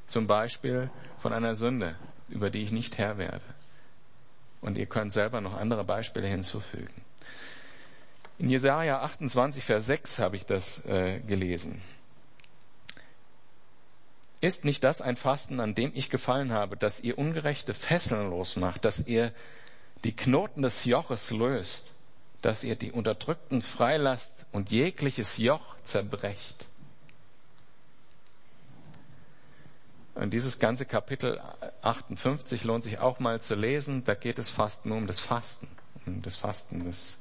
[0.07, 1.95] Zum Beispiel von einer Sünde,
[2.27, 3.41] über die ich nicht Herr werde.
[4.63, 7.03] Und ihr könnt selber noch andere Beispiele hinzufügen.
[8.39, 11.81] In Jesaja 28, Vers 6 habe ich das äh, gelesen.
[14.39, 18.85] Ist nicht das ein Fasten, an dem ich gefallen habe, dass ihr ungerechte Fesseln losmacht,
[18.85, 19.33] dass ihr
[20.05, 21.91] die Knoten des Joches löst,
[22.41, 26.67] dass ihr die Unterdrückten freilasst und jegliches Joch zerbrecht?
[30.15, 31.41] Und dieses ganze Kapitel
[31.81, 34.03] 58 lohnt sich auch mal zu lesen.
[34.05, 35.67] Da geht es fast nur um das Fasten,
[36.05, 37.19] um das Fasten des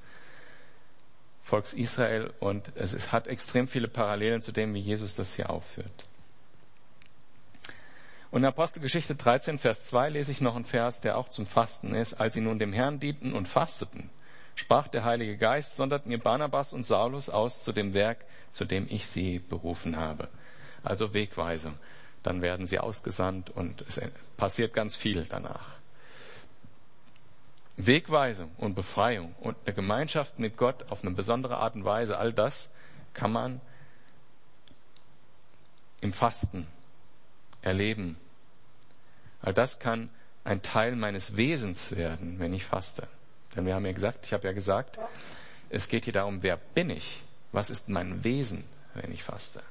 [1.42, 2.32] Volks Israel.
[2.38, 6.04] Und es ist, hat extrem viele Parallelen zu dem, wie Jesus das hier aufführt.
[8.30, 11.94] Und in Apostelgeschichte 13, Vers 2 lese ich noch einen Vers, der auch zum Fasten
[11.94, 12.14] ist.
[12.14, 14.10] Als sie nun dem Herrn dienten und fasteten,
[14.54, 18.86] sprach der Heilige Geist, sondert mir Barnabas und Saulus aus zu dem Werk, zu dem
[18.88, 20.28] ich sie berufen habe.
[20.82, 21.74] Also Wegweisung
[22.22, 24.00] dann werden sie ausgesandt und es
[24.36, 25.66] passiert ganz viel danach.
[27.76, 32.32] Wegweisung und Befreiung und eine Gemeinschaft mit Gott auf eine besondere Art und Weise, all
[32.32, 32.70] das
[33.14, 33.60] kann man
[36.00, 36.66] im Fasten
[37.62, 38.18] erleben.
[39.40, 40.10] All das kann
[40.44, 43.08] ein Teil meines Wesens werden, wenn ich faste.
[43.54, 44.98] Denn wir haben ja gesagt, ich habe ja gesagt,
[45.70, 47.22] es geht hier darum, wer bin ich?
[47.52, 49.62] Was ist mein Wesen, wenn ich faste?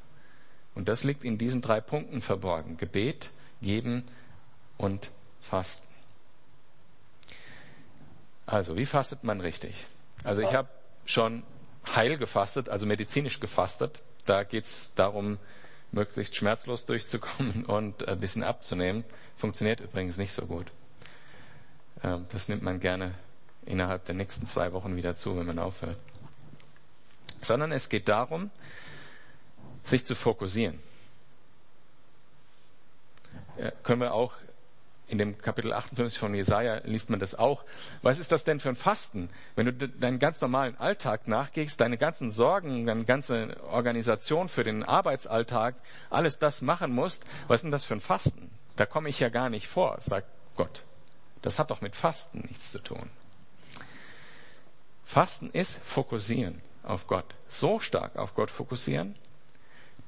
[0.75, 2.77] Und das liegt in diesen drei Punkten verborgen.
[2.77, 3.31] Gebet,
[3.61, 4.07] Geben
[4.77, 5.87] und Fasten.
[8.45, 9.85] Also, wie fastet man richtig?
[10.23, 10.69] Also ich habe
[11.05, 11.43] schon
[11.95, 13.99] heil gefastet, also medizinisch gefastet.
[14.25, 15.39] Da geht es darum,
[15.91, 19.03] möglichst schmerzlos durchzukommen und ein bisschen abzunehmen.
[19.37, 20.67] Funktioniert übrigens nicht so gut.
[22.03, 23.15] Ähm, das nimmt man gerne
[23.65, 25.97] innerhalb der nächsten zwei Wochen wieder zu, wenn man aufhört.
[27.41, 28.51] Sondern es geht darum,
[29.83, 30.79] sich zu fokussieren.
[33.57, 34.33] Ja, können wir auch
[35.11, 37.65] in dem Kapitel 58 von Jesaja liest man das auch.
[38.01, 39.29] Was ist das denn für ein Fasten?
[39.55, 44.83] Wenn du deinen ganz normalen Alltag nachgehst, deine ganzen Sorgen, deine ganze Organisation für den
[44.83, 45.75] Arbeitsalltag,
[46.09, 48.49] alles das machen musst, was ist denn das für ein Fasten?
[48.77, 50.83] Da komme ich ja gar nicht vor, sagt Gott.
[51.41, 53.09] Das hat doch mit Fasten nichts zu tun.
[55.03, 57.35] Fasten ist fokussieren auf Gott.
[57.49, 59.15] So stark auf Gott fokussieren,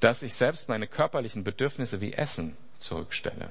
[0.04, 3.50] dass ich selbst meine körperlichen Bedürfnisse wie Essen zurückstelle.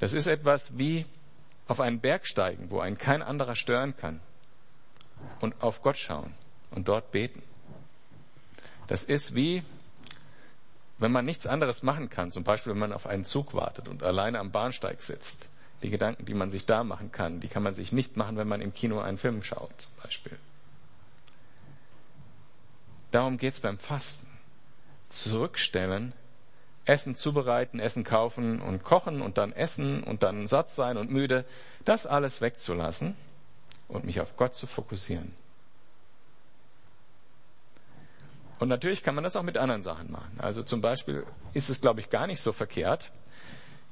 [0.00, 1.06] Das ist etwas wie
[1.68, 4.20] auf einen Berg steigen, wo einen kein anderer stören kann
[5.40, 6.34] und auf Gott schauen
[6.72, 7.44] und dort beten.
[8.88, 9.62] Das ist wie,
[10.98, 14.02] wenn man nichts anderes machen kann, zum Beispiel wenn man auf einen Zug wartet und
[14.02, 15.46] alleine am Bahnsteig sitzt.
[15.84, 18.48] Die Gedanken, die man sich da machen kann, die kann man sich nicht machen, wenn
[18.48, 20.36] man im Kino einen Film schaut, zum Beispiel.
[23.10, 24.26] Darum geht's beim Fasten.
[25.08, 26.12] Zurückstellen,
[26.84, 31.44] Essen zubereiten, Essen kaufen und kochen und dann essen und dann satt sein und müde,
[31.84, 33.16] das alles wegzulassen
[33.88, 35.34] und mich auf Gott zu fokussieren.
[38.58, 40.38] Und natürlich kann man das auch mit anderen Sachen machen.
[40.38, 43.12] Also zum Beispiel ist es, glaube ich, gar nicht so verkehrt,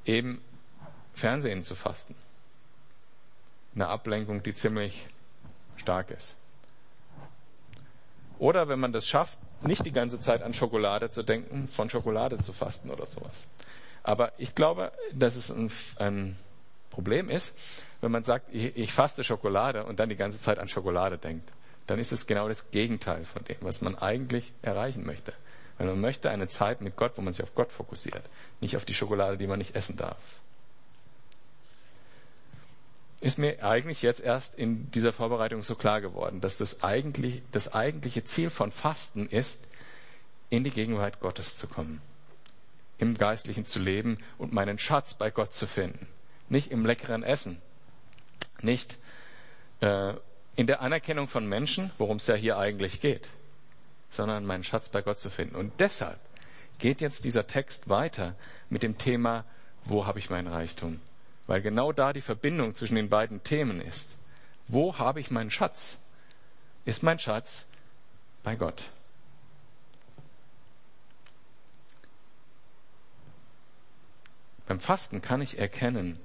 [0.05, 0.41] eben
[1.13, 2.15] Fernsehen zu fasten.
[3.75, 5.07] Eine Ablenkung, die ziemlich
[5.77, 6.35] stark ist.
[8.39, 12.37] Oder wenn man das schafft, nicht die ganze Zeit an Schokolade zu denken, von Schokolade
[12.37, 13.47] zu fasten oder sowas.
[14.03, 16.37] Aber ich glaube, dass es ein, ein
[16.89, 17.55] Problem ist,
[18.01, 21.49] wenn man sagt, ich, ich faste Schokolade und dann die ganze Zeit an Schokolade denkt.
[21.87, 25.33] Dann ist es genau das Gegenteil von dem, was man eigentlich erreichen möchte.
[25.77, 28.23] Weil man möchte eine Zeit mit Gott, wo man sich auf Gott fokussiert,
[28.59, 30.17] nicht auf die Schokolade, die man nicht essen darf
[33.25, 37.73] ist mir eigentlich jetzt erst in dieser Vorbereitung so klar geworden, dass das, eigentlich, das
[37.73, 39.59] eigentliche Ziel von Fasten ist,
[40.51, 42.03] in die Gegenwart Gottes zu kommen,
[42.99, 46.05] im Geistlichen zu leben und meinen Schatz bei Gott zu finden.
[46.49, 47.59] Nicht im leckeren Essen,
[48.61, 48.99] nicht
[49.81, 50.13] äh,
[50.55, 53.31] in der Anerkennung von Menschen, worum es ja hier eigentlich geht,
[54.11, 55.55] sondern meinen Schatz bei Gott zu finden.
[55.55, 56.19] Und deshalb
[56.77, 58.35] geht jetzt dieser Text weiter
[58.69, 59.45] mit dem Thema,
[59.83, 60.99] wo habe ich meinen Reichtum?
[61.47, 64.09] Weil genau da die Verbindung zwischen den beiden Themen ist.
[64.67, 65.99] Wo habe ich meinen Schatz?
[66.85, 67.65] Ist mein Schatz
[68.43, 68.89] bei Gott?
[74.67, 76.19] Beim Fasten kann ich erkennen,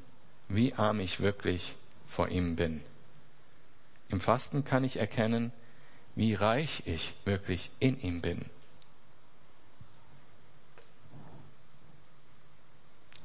[0.49, 1.75] wie arm ich wirklich
[2.09, 2.81] vor ihm bin.
[4.09, 5.53] Im Fasten kann ich erkennen,
[6.15, 8.47] wie reich ich wirklich in ihm bin.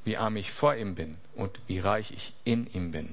[0.06, 3.12] Wie arm ich vor ihm bin und wie reich ich in ihm bin.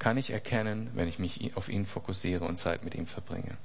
[0.00, 3.56] Kann ich erkennen, wenn ich mich auf ihn fokussiere und Zeit mit ihm verbringe.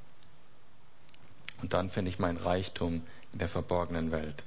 [1.64, 3.02] Und dann finde ich mein Reichtum
[3.34, 4.44] in der verborgenen Welt.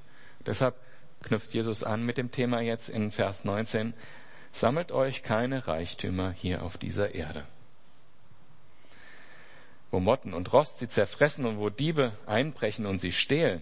[0.46, 0.76] Deshalb
[1.24, 3.94] knüpft Jesus an mit dem Thema jetzt in Vers 19.
[4.52, 7.44] Sammelt euch keine Reichtümer hier auf dieser Erde.
[9.90, 13.60] Wo Motten und Rost sie zerfressen und wo Diebe einbrechen und sie stehlen.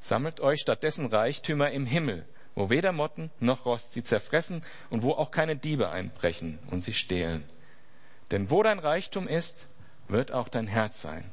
[0.00, 5.12] Sammelt euch stattdessen Reichtümer im Himmel, wo weder Motten noch Rost sie zerfressen und wo
[5.12, 7.48] auch keine Diebe einbrechen und sie stehlen.
[8.30, 9.66] Denn wo dein Reichtum ist,
[10.08, 11.30] wird auch dein Herz sein.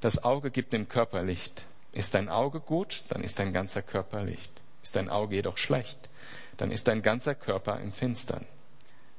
[0.00, 1.64] Das Auge gibt dem Körper Licht.
[1.92, 4.62] Ist dein Auge gut, dann ist dein ganzer Körper Licht.
[4.82, 6.10] Ist dein Auge jedoch schlecht,
[6.58, 8.46] dann ist dein ganzer Körper im Finstern.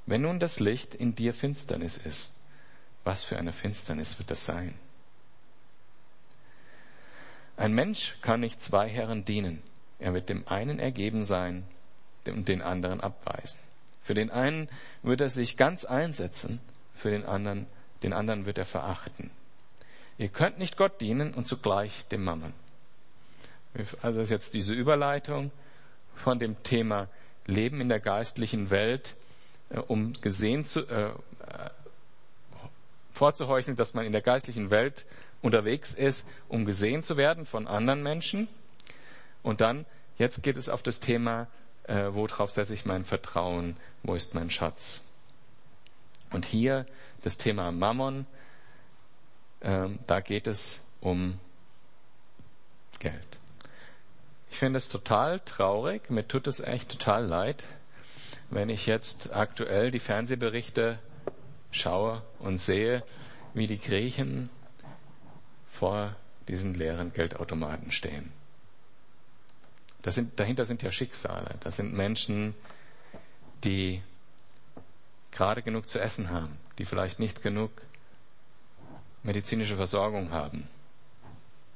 [0.06, 2.34] Wenn nun das Licht in dir Finsternis ist,
[3.04, 4.76] was für eine Finsternis wird das sein?
[7.58, 9.62] Ein Mensch kann nicht zwei Herren dienen.
[10.00, 11.66] Er wird dem einen ergeben sein
[12.28, 13.60] und den anderen abweisen.
[14.04, 14.70] Für den einen
[15.02, 16.60] wird er sich ganz einsetzen,
[16.96, 17.68] für den anderen,
[18.04, 19.32] den anderen wird er verachten.
[20.18, 22.54] Ihr könnt nicht Gott dienen und zugleich dem Mammon.
[24.02, 25.52] Also ist jetzt diese Überleitung
[26.16, 27.10] von dem Thema
[27.46, 29.16] Leben in der geistlichen Welt,
[29.70, 31.12] äh, um gesehen zu, äh,
[33.18, 35.06] vorzuheucheln, dass man in der geistlichen Welt
[35.42, 38.48] unterwegs ist, um gesehen zu werden von anderen Menschen.
[39.44, 39.86] Und dann,
[40.18, 41.48] jetzt geht es auf das Thema,
[41.84, 45.02] äh, worauf setze ich mein Vertrauen, wo ist mein Schatz?
[46.32, 46.86] Und hier
[47.24, 48.26] das Thema Mammon,
[49.62, 51.40] ähm, da geht es um
[53.00, 53.40] Geld.
[54.52, 57.64] Ich finde es total traurig, mir tut es echt total leid,
[58.50, 61.00] wenn ich jetzt aktuell die Fernsehberichte
[61.78, 63.04] schaue und sehe,
[63.54, 64.50] wie die Griechen
[65.72, 66.16] vor
[66.48, 68.32] diesen leeren Geldautomaten stehen.
[70.06, 71.56] Sind, dahinter sind ja Schicksale.
[71.60, 72.56] Das sind Menschen,
[73.66, 74.02] die
[75.32, 77.72] gerade genug zu essen haben, die vielleicht nicht genug
[79.22, 80.70] medizinische Versorgung haben,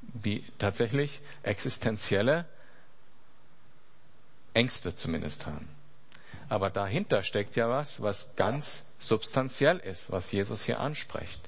[0.02, 2.46] die tatsächlich existenzielle
[4.54, 5.68] Ängste zumindest haben.
[6.48, 11.42] Aber dahinter steckt ja was, was ganz substanziell ist, was Jesus hier anspricht.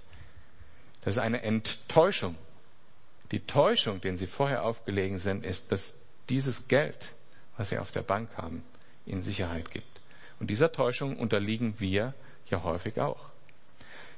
[1.04, 2.36] Das ist eine Enttäuschung.
[3.32, 5.96] Die Täuschung, den sie vorher aufgelegen sind, ist, dass
[6.30, 7.12] dieses Geld,
[7.58, 8.64] was sie auf der Bank haben,
[9.06, 10.02] ihnen Sicherheit gibt.
[10.40, 12.14] Und dieser Täuschung unterliegen wir
[12.50, 13.30] ja häufig auch.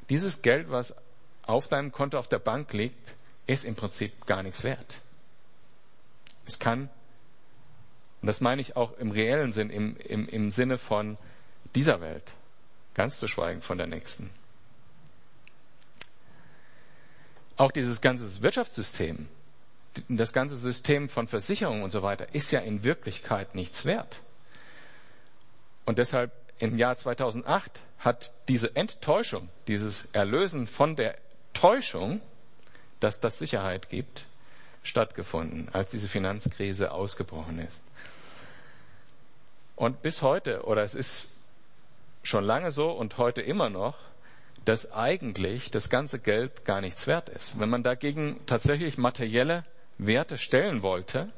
[0.10, 0.96] Dieses Geld, was
[1.44, 3.14] auf deinem Konto auf der Bank liegt,
[3.48, 5.02] ist im Prinzip gar nichts wert.
[6.46, 6.90] Es kann,
[8.22, 11.18] und das meine ich auch im reellen Sinn, im, im, im Sinne von
[11.74, 12.34] dieser Welt,
[12.96, 14.32] ganz zu schweigen von der nächsten.
[17.58, 19.30] Auch dieses ganze Wirtschaftssystem,
[20.10, 24.20] das ganze System von Versicherungen und so weiter ist ja in Wirklichkeit nichts wert.
[25.86, 31.18] Und deshalb im Jahr 2008 hat diese Enttäuschung, dieses Erlösen von der
[31.54, 32.22] Täuschung,
[33.00, 34.26] dass das Sicherheit gibt,
[34.84, 37.84] stattgefunden, als diese Finanzkrise ausgebrochen ist.
[39.76, 41.28] Und bis heute, oder es ist
[42.28, 43.96] schon lange so und heute immer noch,
[44.66, 47.60] dass eigentlich das ganze Geld gar nichts wert ist.
[47.60, 49.64] Wenn man dagegen tatsächlich materielle
[49.98, 51.32] Werte stellen wollte,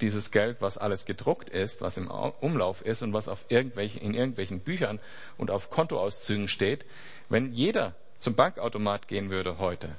[0.00, 4.14] dieses Geld, was alles gedruckt ist, was im Umlauf ist und was auf irgendwelche, in
[4.14, 5.00] irgendwelchen Büchern
[5.36, 6.84] und auf Kontoauszügen steht,
[7.28, 9.90] wenn jeder zum Bankautomat gehen würde heute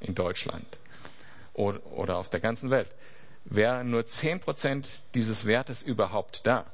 [0.00, 0.66] in Deutschland
[1.54, 2.88] oder auf der ganzen Welt,
[3.44, 6.66] wäre nur zehn Prozent dieses Wertes überhaupt da.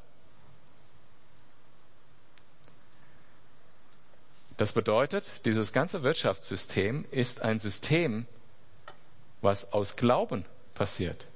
[4.56, 8.26] Das bedeutet, dieses ganze Wirtschaftssystem ist ein System,
[9.42, 10.44] was aus Glauben
[10.74, 11.26] passiert.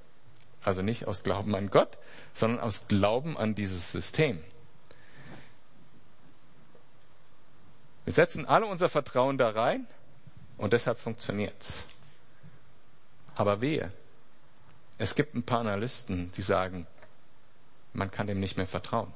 [0.62, 1.98] Also nicht aus Glauben an Gott,
[2.32, 4.42] sondern aus Glauben an dieses System.
[8.04, 9.86] Wir setzen alle unser Vertrauen da rein
[10.56, 11.86] und deshalb funktioniert's.
[13.34, 13.92] Aber wehe.
[14.96, 16.86] Es gibt ein paar Analysten, die sagen,
[17.92, 19.12] man kann dem nicht mehr vertrauen.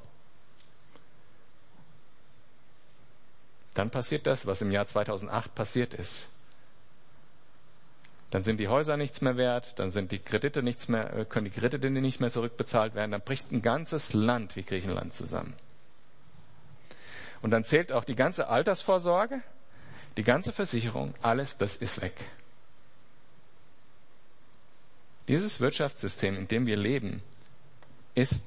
[3.74, 6.26] Dann passiert das, was im Jahr 2008 passiert ist.
[8.30, 11.44] Dann sind die Häuser nichts mehr wert, dann sind die Kredite nichts mehr, äh, können
[11.44, 15.54] die Kredite nicht mehr zurückbezahlt werden, dann bricht ein ganzes Land wie Griechenland zusammen.
[17.42, 19.42] Und dann zählt auch die ganze Altersvorsorge,
[20.16, 22.14] die ganze Versicherung, alles, das ist weg.
[25.28, 27.22] Dieses Wirtschaftssystem, in dem wir leben,
[28.14, 28.44] ist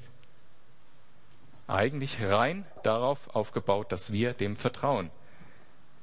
[1.67, 5.09] eigentlich rein darauf aufgebaut, dass wir dem vertrauen,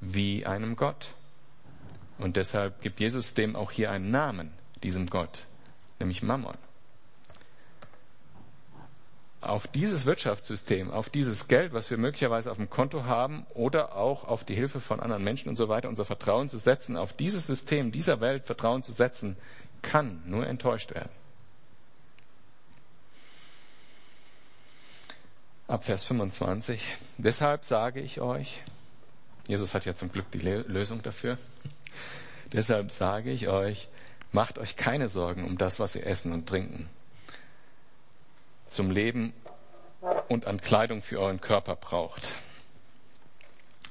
[0.01, 1.15] wie einem Gott.
[2.19, 4.53] Und deshalb gibt Jesus dem auch hier einen Namen,
[4.83, 5.47] diesem Gott,
[5.99, 6.57] nämlich Mammon.
[9.41, 14.25] Auf dieses Wirtschaftssystem, auf dieses Geld, was wir möglicherweise auf dem Konto haben oder auch
[14.25, 17.49] auf die Hilfe von anderen Menschen und so weiter, unser Vertrauen zu setzen, auf dieses
[17.49, 19.37] System dieser Welt Vertrauen zu setzen,
[19.83, 21.11] kann nur enttäuscht werden.
[25.69, 26.83] Ab Vers 25.
[27.19, 28.63] Deshalb sage ich euch,
[29.47, 31.39] Jesus hat ja zum Glück die Lösung dafür.
[32.53, 33.89] Deshalb sage ich euch,
[34.33, 36.89] macht euch keine Sorgen um das, was ihr essen und trinken.
[38.69, 39.33] Zum Leben
[40.29, 42.35] und an Kleidung für euren Körper braucht.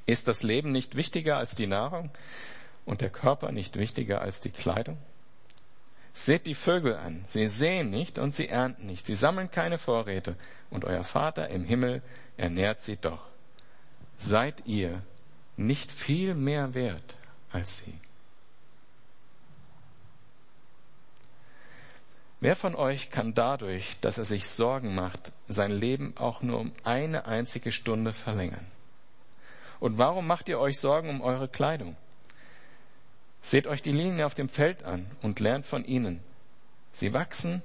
[0.06, 2.12] Ist das Leben nicht wichtiger als die Nahrung
[2.86, 4.98] und der Körper nicht wichtiger als die Kleidung?
[6.14, 7.24] Seht die Vögel an.
[7.28, 9.08] Sie sehen nicht und sie ernten nicht.
[9.08, 10.36] Sie sammeln keine Vorräte.
[10.70, 12.02] Und euer Vater im Himmel
[12.38, 13.28] ernährt sie doch.
[14.18, 15.02] Seid ihr
[15.58, 17.18] nicht viel mehr wert
[17.52, 17.94] als sie?
[22.42, 26.72] Wer von euch kann dadurch, dass er sich Sorgen macht, sein Leben auch nur um
[26.84, 28.66] eine einzige Stunde verlängern?
[29.80, 31.96] Und warum macht ihr euch Sorgen um eure Kleidung?
[33.42, 36.22] Seht euch die Linien auf dem Feld an und lernt von ihnen.
[36.94, 37.62] Sie wachsen,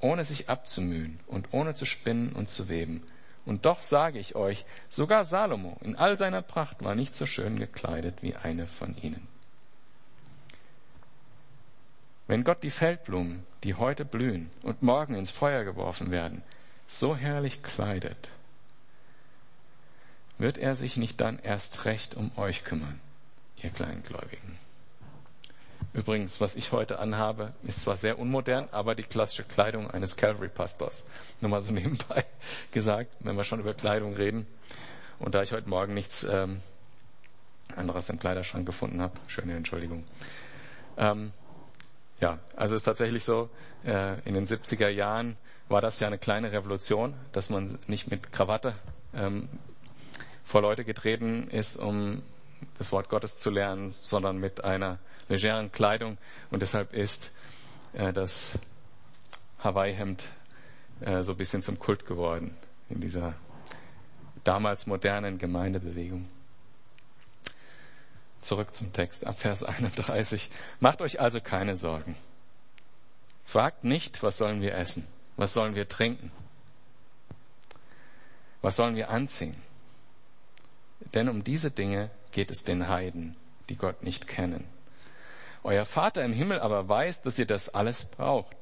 [0.00, 3.02] ohne sich abzumühen und ohne zu spinnen und zu weben.
[3.44, 7.58] Und doch sage ich euch, sogar Salomo in all seiner Pracht war nicht so schön
[7.58, 9.26] gekleidet wie eine von ihnen.
[12.26, 16.42] Wenn Gott die Feldblumen, die heute blühen und morgen ins Feuer geworfen werden,
[16.86, 18.28] so herrlich kleidet,
[20.38, 23.00] wird er sich nicht dann erst recht um euch kümmern,
[23.56, 24.58] ihr Kleingläubigen.
[25.92, 31.04] Übrigens, was ich heute anhabe, ist zwar sehr unmodern, aber die klassische Kleidung eines Calvary-Pastors.
[31.40, 32.24] Nur mal so nebenbei
[32.70, 34.46] gesagt, wenn wir schon über Kleidung reden.
[35.18, 36.60] Und da ich heute Morgen nichts ähm,
[37.76, 40.04] anderes im Kleiderschrank gefunden habe, schöne Entschuldigung.
[40.96, 41.32] Ähm,
[42.20, 43.50] ja, also es ist tatsächlich so,
[43.84, 45.36] äh, in den 70er Jahren
[45.68, 48.74] war das ja eine kleine Revolution, dass man nicht mit Krawatte
[49.14, 49.48] ähm,
[50.44, 52.22] vor Leute getreten ist, um
[52.78, 54.98] das Wort Gottes zu lernen, sondern mit einer
[55.28, 56.18] legeren Kleidung.
[56.50, 57.32] Und deshalb ist
[57.92, 58.58] äh, das
[59.58, 60.28] Hawaii-Hemd
[61.00, 62.56] äh, so ein bisschen zum Kult geworden
[62.88, 63.34] in dieser
[64.44, 66.28] damals modernen Gemeindebewegung.
[68.40, 70.50] Zurück zum Text, ab Vers 31.
[70.80, 72.16] Macht euch also keine Sorgen.
[73.44, 75.06] Fragt nicht, was sollen wir essen?
[75.36, 76.32] Was sollen wir trinken?
[78.62, 79.56] Was sollen wir anziehen?
[81.14, 83.36] Denn um diese Dinge geht es den Heiden,
[83.68, 84.64] die Gott nicht kennen.
[85.62, 88.56] Euer Vater im Himmel aber weiß, dass ihr das alles braucht.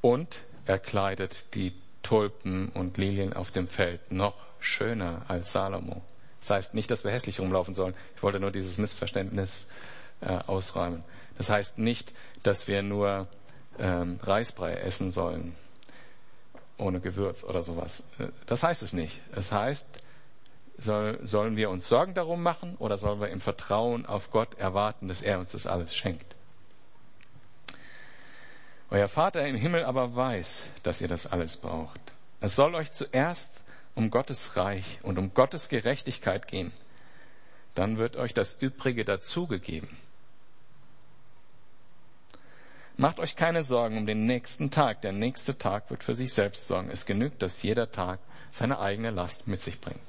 [0.00, 6.02] Und er kleidet die Tulpen und Lilien auf dem Feld noch schöner als Salomo.
[6.40, 7.94] Das heißt nicht, dass wir hässlich rumlaufen sollen.
[8.16, 9.66] Ich wollte nur dieses Missverständnis
[10.20, 11.04] äh, ausräumen.
[11.36, 13.28] Das heißt nicht, dass wir nur
[13.78, 15.54] ähm, Reisbrei essen sollen
[16.78, 18.04] ohne Gewürz oder sowas.
[18.18, 19.20] Äh, das heißt es nicht.
[19.34, 19.86] Es heißt,
[20.78, 25.08] soll, sollen wir uns Sorgen darum machen oder sollen wir im Vertrauen auf Gott erwarten,
[25.08, 26.36] dass er uns das alles schenkt?
[28.90, 32.00] Euer Vater im Himmel aber weiß, dass ihr das alles braucht.
[32.40, 33.50] Es soll euch zuerst
[33.94, 36.72] um Gottes Reich und um Gottes Gerechtigkeit gehen.
[37.74, 39.88] Dann wird euch das Übrige dazugegeben.
[43.00, 45.02] Macht euch keine Sorgen um den nächsten Tag.
[45.02, 46.90] Der nächste Tag wird für sich selbst sorgen.
[46.90, 48.18] Es genügt, dass jeder Tag
[48.50, 50.00] seine eigene Last mit sich bringt.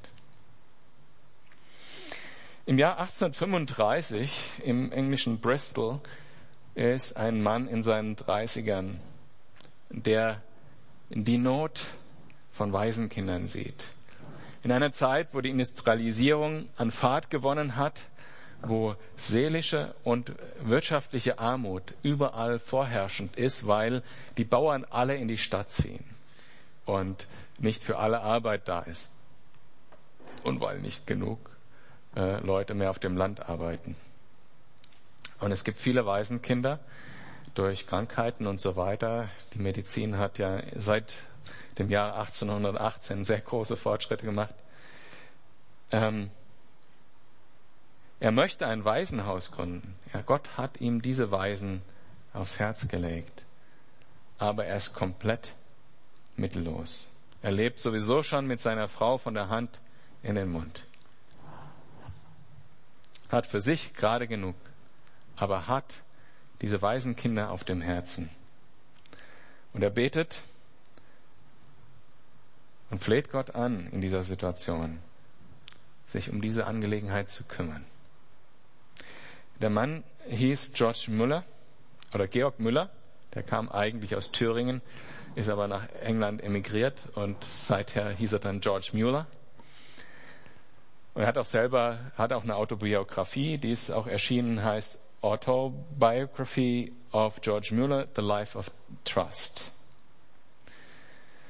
[2.65, 5.99] Im Jahr 1835 im englischen Bristol
[6.73, 8.95] ist ein Mann in seinen 30ern,
[9.91, 10.41] der
[11.09, 11.85] die Not
[12.51, 13.85] von Waisenkindern sieht.
[14.63, 18.05] In einer Zeit, wo die Industrialisierung an Fahrt gewonnen hat,
[18.61, 24.03] wo seelische und wirtschaftliche Armut überall vorherrschend ist, weil
[24.37, 26.03] die Bauern alle in die Stadt ziehen
[26.85, 29.09] und nicht für alle Arbeit da ist
[30.43, 31.39] und weil nicht genug
[32.15, 33.95] äh, Leute mehr auf dem Land arbeiten.
[35.39, 36.79] Und es gibt viele Waisenkinder
[37.55, 39.29] durch Krankheiten und so weiter.
[39.53, 41.23] Die Medizin hat ja seit
[41.77, 44.53] dem Jahr 1818 sehr große Fortschritte gemacht.
[45.91, 46.29] ähm,
[48.19, 49.95] er möchte ein Waisenhaus gründen.
[50.13, 51.81] Ja, Gott hat ihm diese Waisen
[52.33, 53.45] aufs Herz gelegt.
[54.37, 55.53] Aber er ist komplett
[56.35, 57.07] mittellos.
[57.41, 59.79] Er lebt sowieso schon mit seiner Frau von der Hand
[60.23, 60.83] in den Mund.
[63.29, 64.55] Hat für sich gerade genug,
[65.37, 66.01] aber hat
[66.61, 68.29] diese Waisenkinder auf dem Herzen.
[69.71, 70.41] Und er betet
[72.89, 74.99] und fleht Gott an in dieser Situation,
[76.07, 77.85] sich um diese Angelegenheit zu kümmern.
[79.61, 81.43] Der Mann hieß George Müller
[82.13, 82.89] oder Georg Müller.
[83.33, 84.81] Der kam eigentlich aus Thüringen,
[85.35, 89.27] ist aber nach England emigriert und seither hieß er dann George Mueller.
[91.13, 96.93] Und er hat auch selber, hat auch eine Autobiografie, die ist auch erschienen, heißt Autobiography
[97.11, 98.71] of George Mueller, The Life of
[99.03, 99.71] Trust.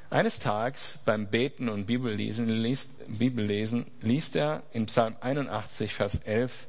[0.10, 6.68] Eines Tages beim Beten und Bibellesen liest, Bibellesen liest er in Psalm 81, Vers 11,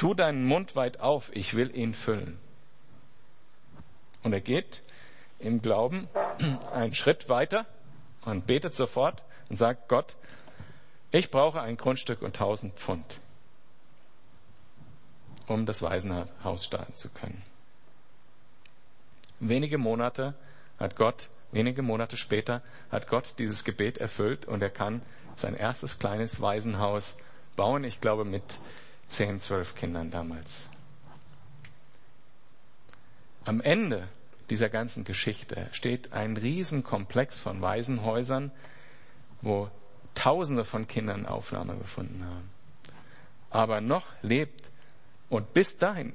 [0.00, 2.38] Tu deinen Mund weit auf, ich will ihn füllen.
[4.22, 4.82] Und er geht
[5.38, 6.08] im Glauben
[6.72, 7.66] einen Schritt weiter
[8.24, 10.16] und betet sofort und sagt, Gott,
[11.10, 13.20] ich brauche ein Grundstück und tausend Pfund,
[15.46, 17.42] um das Waisenhaus starten zu können.
[19.38, 20.32] Wenige Monate
[20.78, 25.02] hat Gott, wenige Monate später hat Gott dieses Gebet erfüllt und er kann
[25.36, 27.16] sein erstes kleines Waisenhaus
[27.54, 28.60] bauen, ich glaube mit
[29.10, 30.68] zehn, zwölf Kindern damals.
[33.44, 34.08] Am Ende
[34.48, 38.50] dieser ganzen Geschichte steht ein Riesenkomplex von Waisenhäusern,
[39.42, 39.70] wo
[40.14, 42.50] Tausende von Kindern Aufnahme gefunden haben.
[43.48, 44.70] Aber noch lebt
[45.28, 46.14] und bis dahin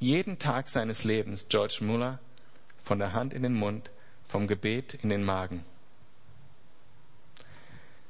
[0.00, 2.18] jeden Tag seines Lebens George Muller
[2.82, 3.90] von der Hand in den Mund,
[4.26, 5.64] vom Gebet in den Magen.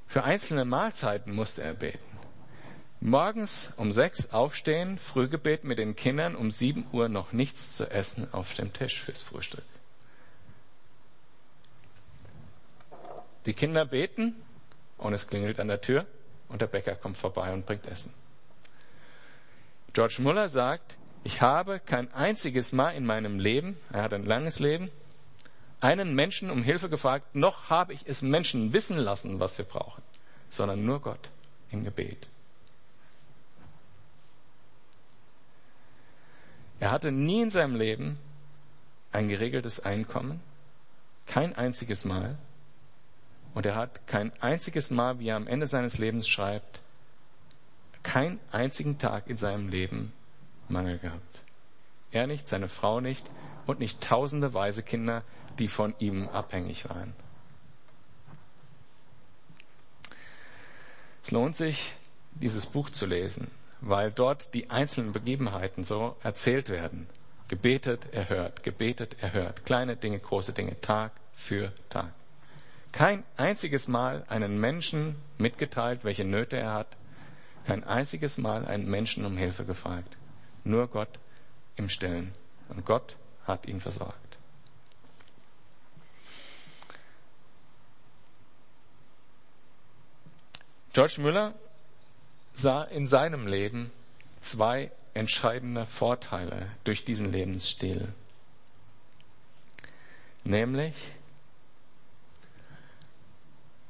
[0.07, 2.08] Für einzelne Mahlzeiten musste er beten.
[3.01, 8.27] Morgens um sechs aufstehen, Frühgebet mit den Kindern, um sieben Uhr noch nichts zu essen
[8.33, 9.65] auf dem Tisch fürs Frühstück.
[13.47, 14.35] Die Kinder beten
[14.99, 16.07] und es klingelt an der Tür
[16.49, 18.13] und der Bäcker kommt vorbei und bringt Essen.
[19.93, 24.59] George Muller sagt, ich habe kein einziges Mal in meinem Leben, er hat ein langes
[24.59, 24.91] Leben,
[25.81, 30.03] einen Menschen um Hilfe gefragt, noch habe ich es Menschen wissen lassen, was wir brauchen,
[30.51, 31.31] sondern nur Gott
[31.71, 32.29] im Gebet.
[36.81, 38.19] Er hatte nie in seinem Leben
[39.13, 40.41] ein geregeltes Einkommen,
[41.27, 42.37] kein einziges Mal.
[43.55, 46.81] Und er hat kein einziges Mal, wie er am Ende seines Lebens schreibt,
[48.03, 50.13] keinen einzigen Tag in seinem Leben
[50.69, 51.41] Mangel gehabt.
[52.13, 53.29] Er nicht, seine Frau nicht
[53.67, 55.23] und nicht tausende weise Kinder,
[55.59, 57.13] die von ihm abhängig waren.
[61.23, 61.93] Es lohnt sich,
[62.33, 63.51] dieses Buch zu lesen
[63.81, 67.07] weil dort die einzelnen Begebenheiten so erzählt werden.
[67.49, 69.65] Gebetet, erhört, gebetet, erhört.
[69.65, 72.13] Kleine Dinge, große Dinge, Tag für Tag.
[72.93, 76.97] Kein einziges Mal einen Menschen mitgeteilt, welche Nöte er hat.
[77.67, 80.17] Kein einziges Mal einen Menschen um Hilfe gefragt.
[80.65, 81.19] Nur Gott
[81.77, 82.35] im Stillen.
[82.69, 83.17] Und Gott
[83.47, 84.29] hat ihn versorgt.
[90.93, 91.55] George Müller
[92.59, 93.93] sah in seinem Leben
[94.41, 98.13] zwei entscheidende Vorteile durch diesen Lebensstil.
[100.45, 100.95] Nämlich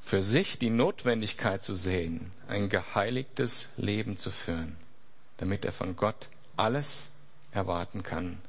[0.03, 4.77] für sich die Notwendigkeit zu sehen, ein geheiligtes Leben zu führen,
[5.39, 7.09] damit er von Gott alles
[7.53, 8.41] erwarten kann.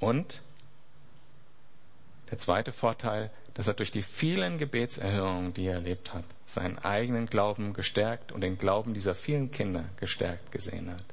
[0.00, 0.40] Und
[2.30, 7.26] der zweite Vorteil, dass er durch die vielen Gebetserhörungen, die er erlebt hat, seinen eigenen
[7.26, 11.04] Glauben gestärkt und den Glauben dieser vielen Kinder gestärkt gesehen hat.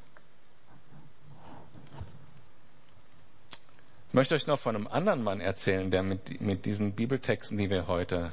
[4.10, 7.70] Ich möchte euch noch von einem anderen Mann erzählen, der mit, mit diesen Bibeltexten, die
[7.70, 8.32] wir heute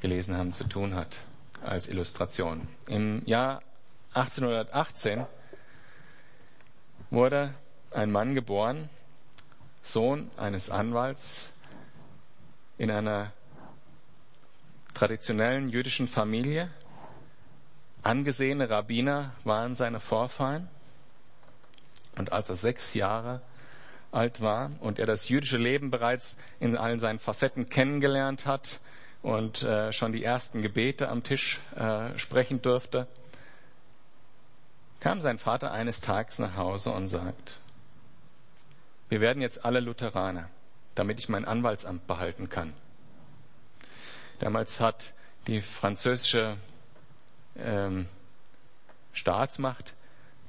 [0.00, 1.20] gelesen haben, zu tun hat,
[1.62, 2.68] als Illustration.
[2.88, 3.62] Im Jahr
[4.14, 5.26] 1818
[7.10, 7.54] wurde
[7.92, 8.88] ein Mann geboren,
[9.82, 11.50] Sohn eines Anwalts
[12.78, 13.32] in einer
[14.94, 16.70] traditionellen jüdischen Familie.
[18.02, 20.68] Angesehene Rabbiner waren seine Vorfahren.
[22.16, 23.40] Und als er sechs Jahre
[24.12, 28.80] alt war und er das jüdische Leben bereits in allen seinen Facetten kennengelernt hat
[29.22, 33.06] und äh, schon die ersten Gebete am Tisch äh, sprechen durfte,
[34.98, 37.59] kam sein Vater eines Tages nach Hause und sagt,
[39.10, 40.48] wir werden jetzt alle Lutheraner
[40.94, 42.74] damit ich mein Anwaltsamt behalten kann.
[44.38, 45.14] Damals hat
[45.46, 46.56] die französische
[47.56, 48.06] ähm,
[49.12, 49.94] Staatsmacht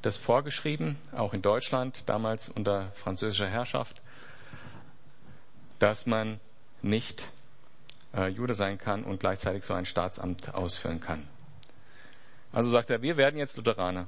[0.02, 4.02] das vorgeschrieben, auch in Deutschland, damals unter französischer Herrschaft,
[5.80, 6.40] dass man
[6.82, 7.30] nicht
[8.14, 11.28] äh, Jude sein kann und gleichzeitig so ein Staatsamt ausführen kann.
[12.52, 14.08] Also sagt er, wir werden jetzt Lutheraner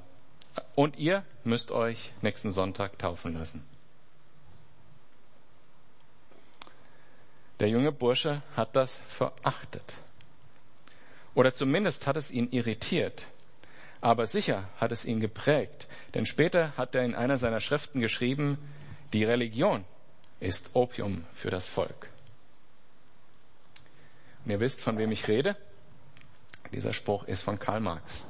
[0.74, 3.73] und ihr müsst euch nächsten Sonntag taufen lassen.
[7.60, 9.94] Der junge Bursche hat das verachtet.
[11.34, 13.26] Oder zumindest hat es ihn irritiert.
[14.00, 15.86] Aber sicher hat es ihn geprägt.
[16.14, 18.58] Denn später hat er in einer seiner Schriften geschrieben,
[19.12, 19.84] die Religion
[20.40, 22.10] ist Opium für das Volk.
[24.44, 25.56] Und ihr wisst, von wem ich rede.
[26.72, 28.24] Dieser Spruch ist von Karl Marx.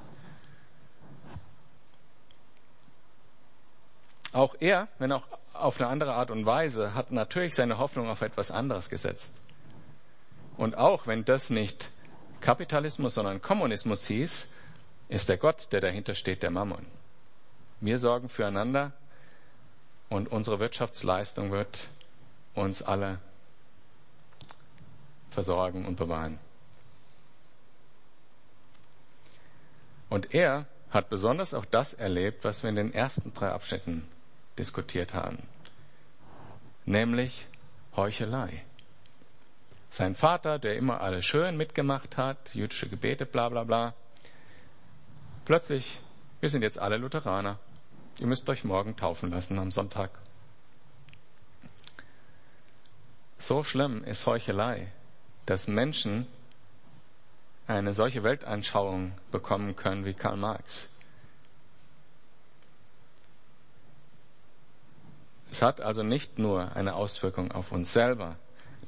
[4.34, 5.22] Auch er, wenn auch
[5.52, 9.32] auf eine andere Art und Weise, hat natürlich seine Hoffnung auf etwas anderes gesetzt.
[10.56, 11.88] Und auch wenn das nicht
[12.40, 14.48] Kapitalismus, sondern Kommunismus hieß,
[15.08, 16.84] ist der Gott, der dahinter steht, der Mammon.
[17.80, 18.90] Wir sorgen füreinander
[20.08, 21.86] und unsere Wirtschaftsleistung wird
[22.54, 23.20] uns alle
[25.30, 26.40] versorgen und bewahren.
[30.08, 34.08] Und er hat besonders auch das erlebt, was wir in den ersten drei Abschnitten
[34.58, 35.38] diskutiert haben,
[36.84, 37.46] nämlich
[37.96, 38.64] Heuchelei.
[39.90, 43.94] Sein Vater, der immer alles schön mitgemacht hat, jüdische Gebete, bla bla bla,
[45.44, 46.00] plötzlich,
[46.40, 47.58] wir sind jetzt alle Lutheraner.
[48.18, 50.10] Ihr müsst euch morgen taufen lassen am Sonntag.
[53.38, 54.90] So schlimm ist Heuchelei,
[55.46, 56.26] dass Menschen
[57.66, 60.88] eine solche Weltanschauung bekommen können wie Karl Marx.
[65.54, 68.34] Es hat also nicht nur eine Auswirkung auf uns selber,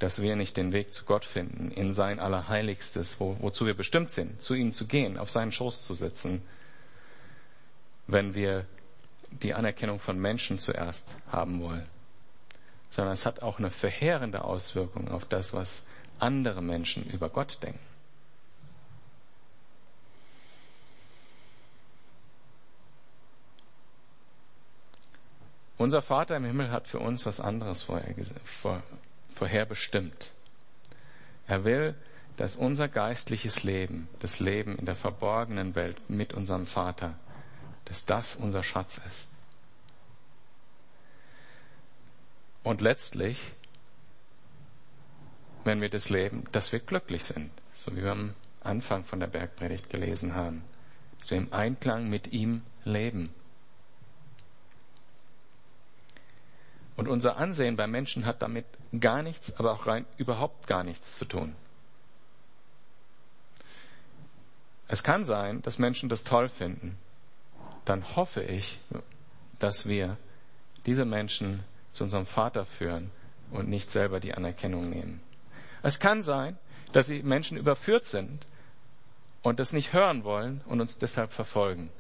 [0.01, 4.11] dass wir nicht den Weg zu Gott finden, in sein Allerheiligstes, wo, wozu wir bestimmt
[4.11, 6.43] sind, zu ihm zu gehen, auf seinen Schoß zu sitzen,
[8.09, 8.67] wenn wir
[9.31, 11.87] die Anerkennung von Menschen zuerst haben wollen,
[12.91, 15.85] sondern es hat auch eine verheerende Auswirkung auf das, was
[16.19, 17.79] andere Menschen über Gott denken.
[25.79, 28.15] Unser Vater im Himmel hat für uns was anderes vorher,
[28.45, 28.83] vor,
[29.35, 30.31] vorher bestimmt.
[31.47, 31.95] Er will,
[32.37, 37.19] dass unser geistliches Leben, das Leben in der verborgenen Welt mit unserem Vater,
[37.85, 39.29] dass das unser Schatz ist.
[42.63, 43.39] Und letztlich,
[45.65, 49.29] wenn wir das leben, dass wir glücklich sind, so wie wir am Anfang von der
[49.29, 50.65] Bergpredigt gelesen haben,
[51.19, 53.33] dass wir im Einklang mit ihm leben.
[56.97, 58.65] Und unser Ansehen bei Menschen hat damit
[58.99, 61.55] gar nichts, aber auch rein überhaupt gar nichts zu tun.
[64.89, 66.97] Es kann sein, dass Menschen das toll finden.
[67.85, 68.81] Dann hoffe ich,
[69.59, 70.17] dass wir
[70.87, 73.11] diese Menschen zu unserem Vater führen
[73.51, 75.21] und nicht selber die Anerkennung nehmen.
[75.83, 76.59] Es kann sein,
[76.93, 78.47] dass die Menschen überführt sind
[79.43, 81.91] und das nicht hören wollen und uns deshalb verfolgen.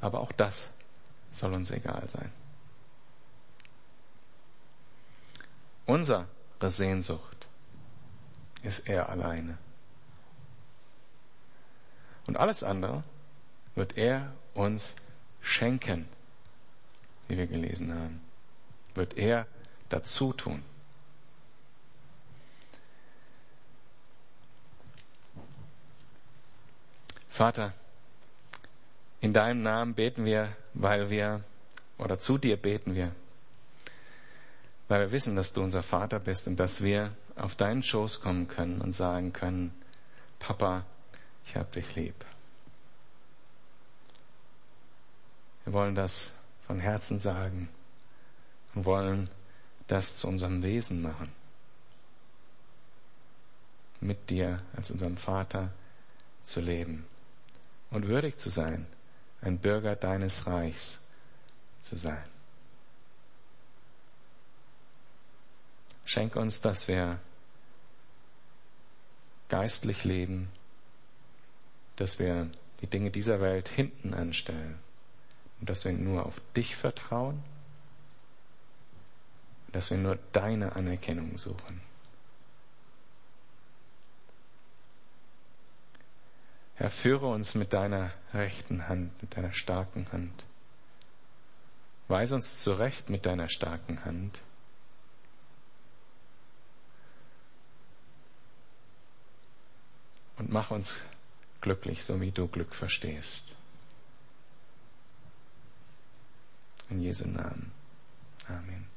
[0.00, 0.68] Aber auch das
[1.30, 2.30] soll uns egal sein.
[5.86, 6.28] Unsere
[6.60, 7.46] Sehnsucht
[8.62, 9.58] ist er alleine.
[12.26, 13.02] Und alles andere
[13.74, 14.94] wird er uns
[15.40, 16.08] schenken,
[17.26, 18.20] wie wir gelesen haben.
[18.94, 19.46] Wird er
[19.88, 20.62] dazu tun.
[27.28, 27.72] Vater,
[29.20, 31.42] in deinem Namen beten wir, weil wir,
[31.96, 33.12] oder zu dir beten wir,
[34.92, 38.46] weil wir wissen, dass du unser Vater bist und dass wir auf deinen Schoß kommen
[38.46, 39.72] können und sagen können,
[40.38, 40.84] Papa,
[41.46, 42.26] ich hab dich lieb.
[45.64, 46.30] Wir wollen das
[46.66, 47.70] von Herzen sagen
[48.74, 49.30] und wollen
[49.86, 51.32] das zu unserem Wesen machen.
[54.02, 55.72] Mit dir als unserem Vater
[56.44, 57.06] zu leben
[57.88, 58.86] und würdig zu sein,
[59.40, 60.98] ein Bürger deines Reichs
[61.80, 62.31] zu sein.
[66.12, 67.18] Schenk uns, dass wir
[69.48, 70.50] geistlich leben,
[71.96, 72.50] dass wir
[72.82, 74.78] die Dinge dieser Welt hinten anstellen
[75.58, 77.42] und dass wir nur auf dich vertrauen,
[79.68, 81.80] dass wir nur deine Anerkennung suchen.
[86.74, 90.44] Herr, führe uns mit deiner rechten Hand, mit deiner starken Hand.
[92.08, 94.42] Weise uns zurecht mit deiner starken Hand.
[100.42, 100.96] Und mach uns
[101.60, 103.44] glücklich, so wie du Glück verstehst.
[106.90, 107.70] In Jesu Namen.
[108.48, 108.91] Amen.